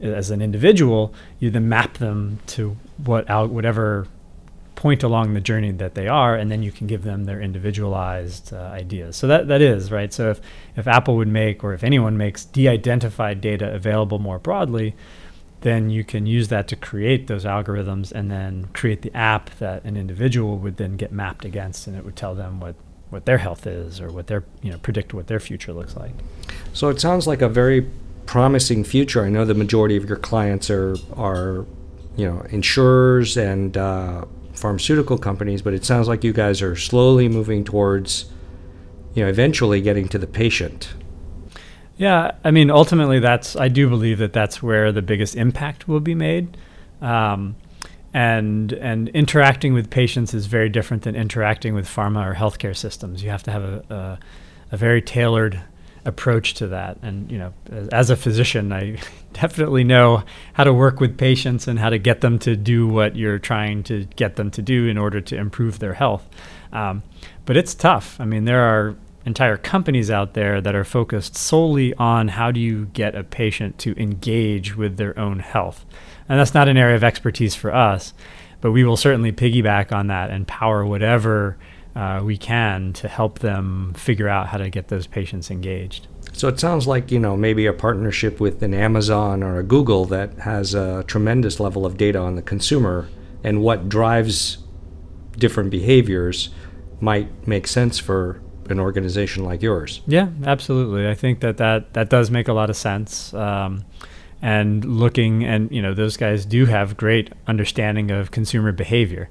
as 0.00 0.30
an 0.30 0.42
individual, 0.42 1.14
you 1.38 1.50
then 1.50 1.68
map 1.68 1.98
them 1.98 2.40
to 2.46 2.76
what 3.04 3.30
al- 3.30 3.46
whatever 3.46 4.06
point 4.74 5.04
along 5.04 5.34
the 5.34 5.40
journey 5.40 5.70
that 5.70 5.94
they 5.94 6.08
are, 6.08 6.34
and 6.34 6.50
then 6.50 6.60
you 6.60 6.72
can 6.72 6.88
give 6.88 7.04
them 7.04 7.24
their 7.24 7.40
individualized 7.40 8.52
uh, 8.52 8.56
ideas. 8.56 9.16
So 9.16 9.28
that 9.28 9.46
that 9.46 9.62
is 9.62 9.92
right. 9.92 10.12
So 10.12 10.30
if 10.30 10.40
if 10.74 10.88
Apple 10.88 11.14
would 11.16 11.28
make, 11.28 11.62
or 11.62 11.72
if 11.72 11.84
anyone 11.84 12.16
makes 12.16 12.44
de-identified 12.44 13.40
data 13.40 13.72
available 13.72 14.18
more 14.18 14.40
broadly, 14.40 14.96
then 15.62 15.90
you 15.90 16.04
can 16.04 16.26
use 16.26 16.48
that 16.48 16.68
to 16.68 16.76
create 16.76 17.28
those 17.28 17.44
algorithms 17.44 18.12
and 18.12 18.30
then 18.30 18.68
create 18.72 19.02
the 19.02 19.16
app 19.16 19.50
that 19.58 19.82
an 19.84 19.96
individual 19.96 20.58
would 20.58 20.76
then 20.76 20.96
get 20.96 21.12
mapped 21.12 21.44
against 21.44 21.86
and 21.86 21.96
it 21.96 22.04
would 22.04 22.16
tell 22.16 22.34
them 22.34 22.60
what, 22.60 22.74
what 23.10 23.24
their 23.26 23.38
health 23.38 23.66
is 23.66 24.00
or 24.00 24.10
what 24.10 24.26
their 24.26 24.44
you 24.60 24.70
know 24.70 24.78
predict 24.78 25.14
what 25.14 25.28
their 25.28 25.40
future 25.40 25.72
looks 25.72 25.96
like. 25.96 26.12
So 26.72 26.88
it 26.88 27.00
sounds 27.00 27.26
like 27.26 27.42
a 27.42 27.48
very 27.48 27.88
promising 28.26 28.84
future. 28.84 29.24
I 29.24 29.28
know 29.28 29.44
the 29.44 29.54
majority 29.54 29.96
of 29.96 30.04
your 30.04 30.18
clients 30.18 30.68
are 30.68 30.96
are 31.16 31.64
you 32.16 32.28
know 32.28 32.44
insurers 32.50 33.36
and 33.36 33.76
uh, 33.76 34.24
pharmaceutical 34.54 35.16
companies, 35.16 35.62
but 35.62 35.74
it 35.74 35.84
sounds 35.84 36.08
like 36.08 36.24
you 36.24 36.32
guys 36.32 36.60
are 36.60 36.74
slowly 36.74 37.28
moving 37.28 37.64
towards 37.64 38.26
you 39.14 39.22
know 39.22 39.28
eventually 39.28 39.80
getting 39.80 40.08
to 40.08 40.18
the 40.18 40.26
patient 40.26 40.94
yeah, 41.96 42.32
I 42.44 42.50
mean, 42.50 42.70
ultimately, 42.70 43.18
that's 43.18 43.56
I 43.56 43.68
do 43.68 43.88
believe 43.88 44.18
that 44.18 44.32
that's 44.32 44.62
where 44.62 44.92
the 44.92 45.02
biggest 45.02 45.36
impact 45.36 45.88
will 45.88 46.00
be 46.00 46.14
made, 46.14 46.56
um, 47.00 47.56
and 48.14 48.72
and 48.72 49.08
interacting 49.10 49.74
with 49.74 49.90
patients 49.90 50.34
is 50.34 50.46
very 50.46 50.68
different 50.68 51.02
than 51.02 51.14
interacting 51.14 51.74
with 51.74 51.86
pharma 51.86 52.26
or 52.26 52.34
healthcare 52.34 52.76
systems. 52.76 53.22
You 53.22 53.30
have 53.30 53.42
to 53.44 53.50
have 53.50 53.62
a, 53.62 53.84
a, 53.90 54.18
a 54.72 54.76
very 54.76 55.02
tailored 55.02 55.62
approach 56.04 56.54
to 56.54 56.68
that. 56.68 56.98
And 57.02 57.30
you 57.30 57.38
know, 57.38 57.52
as, 57.92 58.10
a 58.10 58.16
physician, 58.16 58.72
I 58.72 58.98
definitely 59.32 59.84
know 59.84 60.24
how 60.52 60.64
to 60.64 60.72
work 60.72 61.00
with 61.00 61.16
patients 61.16 61.68
and 61.68 61.78
how 61.78 61.90
to 61.90 61.98
get 61.98 62.20
them 62.20 62.38
to 62.40 62.56
do 62.56 62.86
what 62.86 63.16
you're 63.16 63.38
trying 63.38 63.82
to 63.84 64.04
get 64.16 64.36
them 64.36 64.50
to 64.52 64.62
do 64.62 64.88
in 64.88 64.98
order 64.98 65.20
to 65.20 65.36
improve 65.36 65.78
their 65.78 65.94
health. 65.94 66.28
Um, 66.72 67.02
but 67.44 67.56
it's 67.56 67.74
tough. 67.74 68.20
I 68.20 68.24
mean, 68.24 68.44
there 68.44 68.62
are 68.62 68.96
entire 69.24 69.56
companies 69.56 70.10
out 70.10 70.34
there 70.34 70.60
that 70.60 70.74
are 70.74 70.84
focused 70.84 71.36
solely 71.36 71.94
on 71.94 72.28
how 72.28 72.50
do 72.50 72.60
you 72.60 72.86
get 72.86 73.14
a 73.14 73.24
patient 73.24 73.78
to 73.78 74.00
engage 74.00 74.76
with 74.76 74.96
their 74.96 75.18
own 75.18 75.38
health. 75.38 75.84
And 76.28 76.38
that's 76.38 76.54
not 76.54 76.68
an 76.68 76.76
area 76.76 76.96
of 76.96 77.04
expertise 77.04 77.54
for 77.54 77.74
us, 77.74 78.14
but 78.60 78.72
we 78.72 78.84
will 78.84 78.96
certainly 78.96 79.32
piggyback 79.32 79.92
on 79.92 80.06
that 80.08 80.30
and 80.30 80.46
power 80.46 80.84
whatever 80.84 81.58
uh, 81.94 82.22
we 82.24 82.36
can 82.36 82.92
to 82.94 83.08
help 83.08 83.40
them 83.40 83.92
figure 83.94 84.28
out 84.28 84.48
how 84.48 84.58
to 84.58 84.70
get 84.70 84.88
those 84.88 85.06
patients 85.06 85.50
engaged. 85.50 86.06
So 86.32 86.48
it 86.48 86.58
sounds 86.58 86.86
like, 86.86 87.10
you 87.10 87.18
know, 87.18 87.36
maybe 87.36 87.66
a 87.66 87.72
partnership 87.72 88.40
with 88.40 88.62
an 88.62 88.72
Amazon 88.72 89.42
or 89.42 89.58
a 89.58 89.62
Google 89.62 90.06
that 90.06 90.38
has 90.38 90.74
a 90.74 91.04
tremendous 91.06 91.60
level 91.60 91.84
of 91.84 91.96
data 91.96 92.18
on 92.18 92.36
the 92.36 92.42
consumer 92.42 93.08
and 93.44 93.62
what 93.62 93.88
drives 93.88 94.58
different 95.36 95.70
behaviors 95.70 96.50
might 97.00 97.46
make 97.46 97.66
sense 97.66 97.98
for 97.98 98.40
an 98.70 98.80
organization 98.80 99.44
like 99.44 99.62
yours. 99.62 100.00
Yeah, 100.06 100.28
absolutely. 100.44 101.08
I 101.08 101.14
think 101.14 101.40
that 101.40 101.56
that, 101.58 101.92
that 101.94 102.08
does 102.08 102.30
make 102.30 102.48
a 102.48 102.52
lot 102.52 102.70
of 102.70 102.76
sense. 102.76 103.32
Um, 103.34 103.84
and 104.40 104.84
looking, 104.84 105.44
and 105.44 105.70
you 105.70 105.80
know, 105.80 105.94
those 105.94 106.16
guys 106.16 106.44
do 106.44 106.66
have 106.66 106.96
great 106.96 107.32
understanding 107.46 108.10
of 108.10 108.30
consumer 108.32 108.72
behavior. 108.72 109.30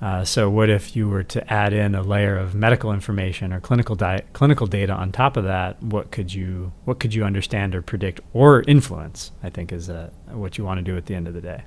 Uh, 0.00 0.24
so, 0.24 0.50
what 0.50 0.68
if 0.68 0.96
you 0.96 1.08
were 1.08 1.22
to 1.22 1.52
add 1.52 1.72
in 1.72 1.94
a 1.94 2.02
layer 2.02 2.36
of 2.36 2.54
medical 2.54 2.92
information 2.92 3.52
or 3.52 3.60
clinical 3.60 3.94
di- 3.94 4.22
clinical 4.32 4.66
data 4.66 4.92
on 4.92 5.12
top 5.12 5.36
of 5.36 5.44
that? 5.44 5.80
What 5.82 6.10
could 6.10 6.34
you 6.34 6.72
what 6.84 6.98
could 6.98 7.14
you 7.14 7.24
understand 7.24 7.74
or 7.74 7.82
predict 7.82 8.20
or 8.32 8.62
influence? 8.62 9.30
I 9.44 9.50
think 9.50 9.72
is 9.72 9.88
uh, 9.88 10.10
what 10.30 10.58
you 10.58 10.64
want 10.64 10.78
to 10.78 10.82
do 10.82 10.96
at 10.96 11.06
the 11.06 11.14
end 11.14 11.28
of 11.28 11.34
the 11.34 11.40
day 11.40 11.62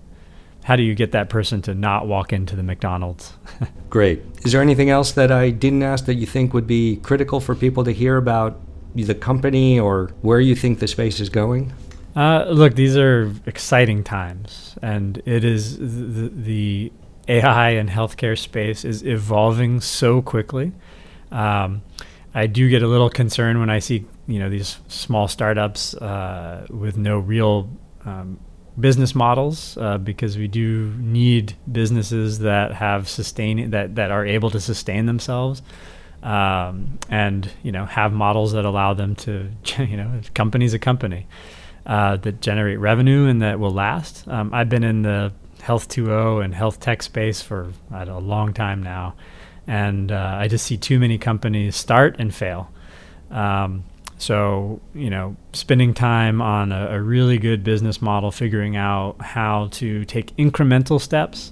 how 0.66 0.76
do 0.76 0.82
you 0.82 0.96
get 0.96 1.12
that 1.12 1.30
person 1.30 1.62
to 1.62 1.76
not 1.76 2.08
walk 2.08 2.34
into 2.34 2.56
the 2.56 2.64
McDonald's? 2.64 3.34
Great. 3.92 4.24
Is 4.44 4.52
there 4.52 4.64
anything 4.64 4.90
else 4.90 5.12
that 5.12 5.32
I 5.32 5.52
didn't 5.52 5.84
ask 5.84 6.06
that 6.06 6.16
you 6.16 6.26
think 6.26 6.56
would 6.56 6.66
be 6.66 6.98
critical 6.98 7.40
for 7.40 7.54
people 7.54 7.84
to 7.84 7.92
hear 7.92 8.18
about 8.18 8.60
the 8.96 9.14
company 9.14 9.80
or 9.80 10.08
where 10.24 10.40
you 10.40 10.56
think 10.56 10.80
the 10.80 10.88
space 10.88 11.20
is 11.20 11.30
going? 11.30 11.72
Uh, 12.16 12.46
look, 12.50 12.74
these 12.74 12.98
are 12.98 13.32
exciting 13.46 14.04
times, 14.04 14.76
and 14.82 15.22
it 15.28 15.44
is 15.46 15.78
the, 15.78 16.32
the 16.34 16.92
AI 17.28 17.70
and 17.70 17.88
healthcare 17.88 18.36
space 18.36 18.84
is 18.84 19.06
evolving 19.06 19.82
so 19.82 20.20
quickly. 20.20 20.72
Um, 21.32 21.84
I 22.34 22.48
do 22.48 22.68
get 22.70 22.82
a 22.82 22.88
little 22.88 23.12
concerned 23.12 23.60
when 23.60 23.70
I 23.70 23.78
see 23.78 24.06
you 24.28 24.40
know 24.40 24.50
these 24.50 24.80
small 24.88 25.28
startups 25.28 25.94
uh, 25.94 26.66
with 26.72 26.98
no 26.98 27.20
real 27.20 27.70
um, 28.04 28.40
business 28.80 29.16
models 29.16 29.78
uh, 29.78 29.98
because 29.98 30.38
we 30.38 30.48
do 30.48 30.94
need 30.98 31.54
businesses 31.72 32.40
that 32.40 32.74
have 32.74 33.08
sustain 33.08 33.70
that 33.72 33.96
that 33.96 34.12
are 34.12 34.26
able 34.26 34.50
to 34.50 34.60
sustain 34.60 35.06
themselves 35.06 35.62
um, 36.24 37.00
and 37.10 37.50
you 37.64 37.72
know 37.72 37.86
have 37.86 38.12
models 38.12 38.52
that 38.52 38.66
allow 38.66 38.94
them 38.94 39.16
to 39.16 39.50
you 39.80 39.96
know 39.98 40.22
company's 40.34 40.74
a 40.74 40.80
company 40.80 41.26
uh, 41.86 42.18
that 42.18 42.42
generate 42.42 42.80
revenue 42.80 43.28
and 43.28 43.42
that 43.42 43.60
will 43.60 43.72
last. 43.72 44.28
Um, 44.28 44.54
I've 44.54 44.70
been 44.70 44.84
in 44.84 45.04
the 45.04 45.32
health 45.62 45.88
2.0 45.90 46.44
and 46.44 46.54
health 46.54 46.80
tech 46.80 47.04
space 47.04 47.42
for 47.42 47.72
a 47.92 48.20
long 48.20 48.54
time 48.54 48.82
now, 48.82 49.16
and 49.68 50.12
uh, 50.12 50.38
I 50.40 50.48
just 50.48 50.66
see 50.66 50.78
too 50.78 51.00
many 51.00 51.18
companies 51.18 51.76
start 51.76 52.16
and 52.20 52.34
fail. 52.34 52.72
Um, 53.30 53.84
so, 54.18 54.80
you 54.94 55.10
know, 55.10 55.36
spending 55.54 55.94
time 55.94 56.42
on 56.42 56.72
a, 56.72 56.88
a, 56.92 57.02
really 57.02 57.38
good 57.38 57.64
business 57.64 58.02
model, 58.02 58.32
figuring 58.32 58.78
out 58.78 59.22
how 59.22 59.68
to 59.74 60.06
take 60.06 60.36
incremental 60.38 61.02
steps 61.02 61.52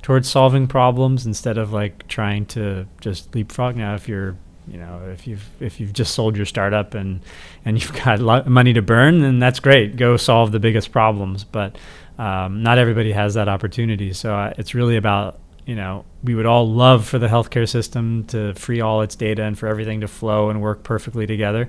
towards 0.00 0.28
solving 0.28 0.66
problems 0.66 1.26
instead 1.26 1.58
of 1.58 1.72
like 1.72 2.08
trying 2.08 2.46
to 2.46 2.86
just 3.00 3.34
leapfrog. 3.34 3.76
Now, 3.76 3.94
if 3.94 4.08
you're, 4.08 4.36
you 4.66 4.78
know, 4.78 5.02
if 5.12 5.26
you've 5.26 5.46
if 5.60 5.80
you've 5.80 5.92
just 5.92 6.14
sold 6.14 6.36
your 6.36 6.46
startup 6.46 6.94
and 6.94 7.20
and 7.64 7.80
you've 7.80 7.92
got 8.04 8.20
lo- 8.20 8.44
money 8.44 8.72
to 8.72 8.82
burn, 8.82 9.20
then 9.20 9.38
that's 9.38 9.60
great. 9.60 9.96
Go 9.96 10.16
solve 10.16 10.50
the 10.50 10.60
biggest 10.60 10.92
problems. 10.92 11.44
But 11.44 11.76
um, 12.18 12.62
not 12.62 12.78
everybody 12.78 13.12
has 13.12 13.34
that 13.34 13.48
opportunity. 13.48 14.14
So 14.14 14.34
uh, 14.34 14.54
it's 14.56 14.74
really 14.74 14.96
about 14.96 15.38
you 15.68 15.74
know, 15.74 16.06
we 16.24 16.34
would 16.34 16.46
all 16.46 16.66
love 16.66 17.06
for 17.06 17.18
the 17.18 17.26
healthcare 17.26 17.68
system 17.68 18.24
to 18.28 18.54
free 18.54 18.80
all 18.80 19.02
its 19.02 19.14
data 19.14 19.42
and 19.42 19.56
for 19.56 19.66
everything 19.66 20.00
to 20.00 20.08
flow 20.08 20.48
and 20.48 20.62
work 20.62 20.82
perfectly 20.82 21.26
together. 21.26 21.68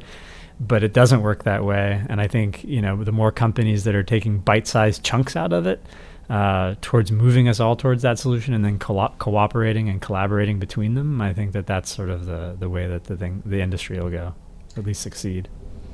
But 0.57 0.83
it 0.83 0.93
doesn't 0.93 1.21
work 1.21 1.43
that 1.43 1.65
way. 1.65 2.01
And 2.07 2.21
I 2.21 2.29
think, 2.29 2.63
you 2.63 2.81
know, 2.81 3.03
the 3.03 3.11
more 3.11 3.33
companies 3.33 3.83
that 3.83 3.95
are 3.95 4.03
taking 4.03 4.39
bite 4.39 4.67
sized 4.67 5.03
chunks 5.03 5.35
out 5.35 5.51
of 5.51 5.67
it 5.67 5.83
uh, 6.29 6.75
towards 6.81 7.11
moving 7.11 7.49
us 7.49 7.59
all 7.59 7.75
towards 7.75 8.01
that 8.03 8.17
solution 8.17 8.53
and 8.53 8.63
then 8.63 8.79
co- 8.79 9.13
cooperating 9.19 9.89
and 9.89 10.01
collaborating 10.01 10.59
between 10.59 10.93
them, 10.93 11.19
I 11.19 11.33
think 11.33 11.51
that 11.51 11.67
that's 11.67 11.93
sort 11.93 12.09
of 12.09 12.25
the, 12.25 12.55
the 12.57 12.69
way 12.69 12.87
that 12.87 13.03
the 13.03 13.17
thing, 13.17 13.43
the 13.45 13.59
industry 13.59 13.99
will 13.99 14.09
go, 14.09 14.33
at 14.77 14.85
least 14.85 15.01
succeed. 15.01 15.49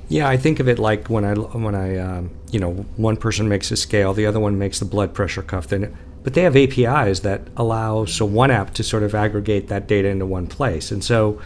Yeah, 0.10 0.30
I 0.30 0.38
think 0.38 0.60
of 0.60 0.68
it 0.68 0.78
like 0.78 1.08
when 1.08 1.26
I 1.26 1.34
when 1.34 1.74
I 1.74 1.98
um, 1.98 2.30
you 2.52 2.60
know 2.60 2.74
one 2.96 3.18
person 3.18 3.50
makes 3.50 3.72
a 3.72 3.76
scale, 3.76 4.14
the 4.14 4.28
other 4.28 4.40
one 4.40 4.60
makes 4.60 4.78
the 4.78 4.86
blood 4.86 5.16
pressure 5.16 5.42
cuff. 5.42 5.68
Then 5.70 5.98
but 6.26 6.34
they 6.34 6.42
have 6.42 6.58
APIs 6.58 7.20
that 7.20 7.42
allow 7.56 8.04
so 8.06 8.26
one 8.26 8.50
app 8.50 8.74
to 8.74 8.84
sort 8.84 9.04
of 9.04 9.14
aggregate 9.14 9.68
that 9.68 9.88
data 9.88 10.08
into 10.08 10.26
one 10.26 10.48
place. 10.48 10.92
And 10.92 11.04
so 11.04 11.40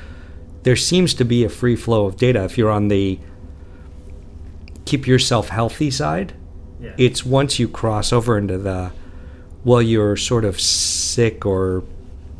there 0.63 0.77
seems 0.77 1.13
to 1.15 1.25
be 1.25 1.43
a 1.43 1.49
free 1.49 1.75
flow 1.75 2.05
of 2.05 2.15
data 2.15 2.45
if 2.45 2.57
you're 2.57 2.71
on 2.71 2.87
the 2.87 3.19
keep 4.85 5.05
yourself 5.05 5.49
healthy 5.49 5.91
side. 5.91 6.31
Yeah. 6.79 6.93
It's 6.97 7.25
once 7.25 7.59
you 7.59 7.67
cross 7.67 8.13
over 8.13 8.37
into 8.37 8.57
the 8.57 8.93
well, 9.65 9.81
you're 9.81 10.15
sort 10.15 10.45
of 10.45 10.61
sick 10.61 11.45
or 11.45 11.83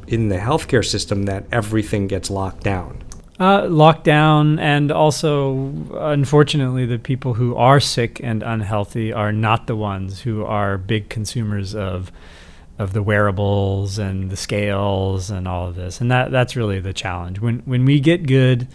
in 0.08 0.30
the 0.30 0.38
healthcare 0.38 0.86
system 0.86 1.23
that 1.23 1.43
everything 1.52 2.08
gets 2.08 2.30
locked 2.30 2.63
down. 2.63 3.04
Uh, 3.39 3.62
lockdown, 3.62 4.60
and 4.60 4.91
also, 4.91 5.71
unfortunately, 5.93 6.86
the 6.86 6.99
people 6.99 7.36
who 7.36 7.56
are 7.56 7.80
sick 7.80 8.19
and 8.21 8.43
unhealthy 8.43 9.13
are 9.13 9.32
not 9.32 9.65
the 9.65 9.78
ones 9.78 10.19
who 10.19 10.43
are 10.43 10.78
big 10.78 11.08
consumers 11.08 11.73
of 11.73 12.12
of 12.78 12.91
the 12.91 13.02
wearables 13.02 13.97
and 13.97 14.30
the 14.30 14.36
scales 14.36 15.30
and 15.30 15.47
all 15.47 15.67
of 15.67 15.75
this. 15.75 16.02
And 16.02 16.12
that 16.12 16.32
that's 16.32 16.58
really 16.58 16.82
the 16.82 16.91
challenge. 16.91 17.39
When 17.39 17.60
when 17.60 17.86
we 17.86 18.02
get 18.02 18.28
good 18.28 18.67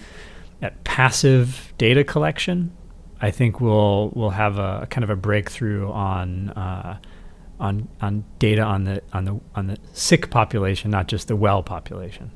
at 0.63 0.83
passive 0.83 1.75
data 1.77 2.03
collection, 2.03 2.73
I 3.21 3.31
think 3.31 3.61
we'll 3.61 4.13
we'll 4.15 4.31
have 4.31 4.59
a 4.59 4.87
kind 4.89 5.05
of 5.05 5.11
a 5.11 5.17
breakthrough 5.17 5.91
on. 5.91 6.51
Uh, 6.51 6.99
on, 7.61 7.89
on 8.01 8.25
data 8.41 8.63
on 8.63 8.83
the 8.83 9.01
on 9.13 9.25
the 9.25 9.41
on 9.55 9.69
the 9.69 9.79
sick 9.93 10.29
population, 10.29 10.91
not 10.91 11.07
just 11.07 11.29
the 11.29 11.37
well 11.37 11.63
population. 11.63 12.33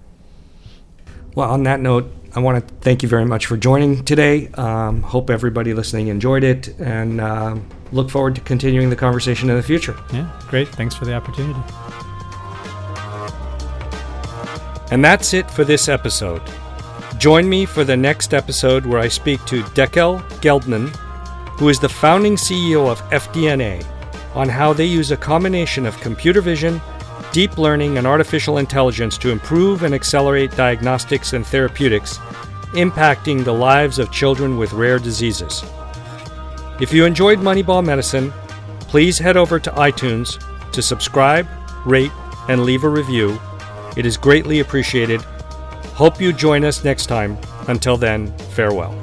Well, 1.39 1.53
on 1.53 1.63
that 1.63 1.79
note, 1.79 2.13
I 2.35 2.41
want 2.41 2.67
to 2.67 2.75
thank 2.81 3.05
you 3.05 3.09
very 3.09 3.25
much 3.25 3.47
for 3.47 3.57
joining 3.57 4.05
today. 4.05 4.49
Um, 4.55 5.03
hope 5.03 5.31
everybody 5.31 5.73
listening 5.73 6.09
enjoyed 6.09 6.43
it 6.43 6.67
and 6.81 7.21
uh, 7.21 7.57
look 7.93 8.11
forward 8.11 8.35
to 8.35 8.41
continuing 8.41 8.91
the 8.91 8.97
conversation 8.97 9.49
in 9.49 9.55
the 9.55 9.63
future. 9.63 9.97
Yeah, 10.13 10.29
great. 10.49 10.67
Thanks 10.67 10.97
for 10.97 11.05
the 11.05 11.15
opportunity. 11.15 11.61
And 14.91 15.05
that's 15.05 15.33
it 15.33 15.49
for 15.49 15.63
this 15.63 15.89
episode. 15.89 16.43
Join 17.19 17.49
me 17.49 17.67
for 17.67 17.85
the 17.85 17.97
next 17.97 18.35
episode 18.35 18.85
where 18.85 18.99
I 18.99 19.07
speak 19.07 19.45
to 19.45 19.63
Dekel 19.63 20.21
Gelbman, 20.41 20.89
who 21.61 21.69
is 21.69 21.79
the 21.79 21.89
founding 21.89 22.35
CEO 22.35 22.91
of 22.91 23.01
FDNA, 23.11 23.87
on 24.35 24.49
how 24.49 24.73
they 24.73 24.87
use 24.87 25.13
a 25.13 25.17
combination 25.17 25.87
of 25.87 26.01
computer 26.01 26.41
vision 26.41 26.81
deep 27.33 27.59
learning, 27.59 27.99
and 27.99 28.07
artificial 28.07 28.59
intelligence 28.59 29.19
to 29.19 29.31
improve 29.31 29.83
and 29.83 29.95
accelerate 29.95 30.57
diagnostics 30.57 31.33
and 31.33 31.47
therapeutics, 31.47 32.19
impacting 32.73 33.45
the 33.45 33.53
lives 33.53 33.99
of 33.99 34.13
children 34.13 34.59
with 34.59 34.73
rare 34.73 34.99
diseases. 34.99 35.65
If 36.81 36.93
you 36.93 37.05
enjoyed 37.05 37.39
Moneyball 37.39 37.85
Medicine, 37.85 38.33
please 38.81 39.19
head 39.19 39.37
over 39.37 39.59
to 39.59 39.71
iTunes 39.73 40.43
to 40.73 40.83
subscribe, 40.83 41.47
rate, 41.85 42.13
and 42.49 42.65
leave 42.65 42.85
a 42.85 42.89
review. 42.89 43.39
It 43.97 44.07
is 44.07 44.17
greatly 44.17 44.61
appreciated. 44.61 45.21
Hope 45.95 46.21
you 46.21 46.33
join 46.33 46.65
us 46.65 46.85
next 46.85 47.07
time. 47.07 47.37
Until 47.67 47.97
then, 47.97 48.33
farewell. 48.51 48.99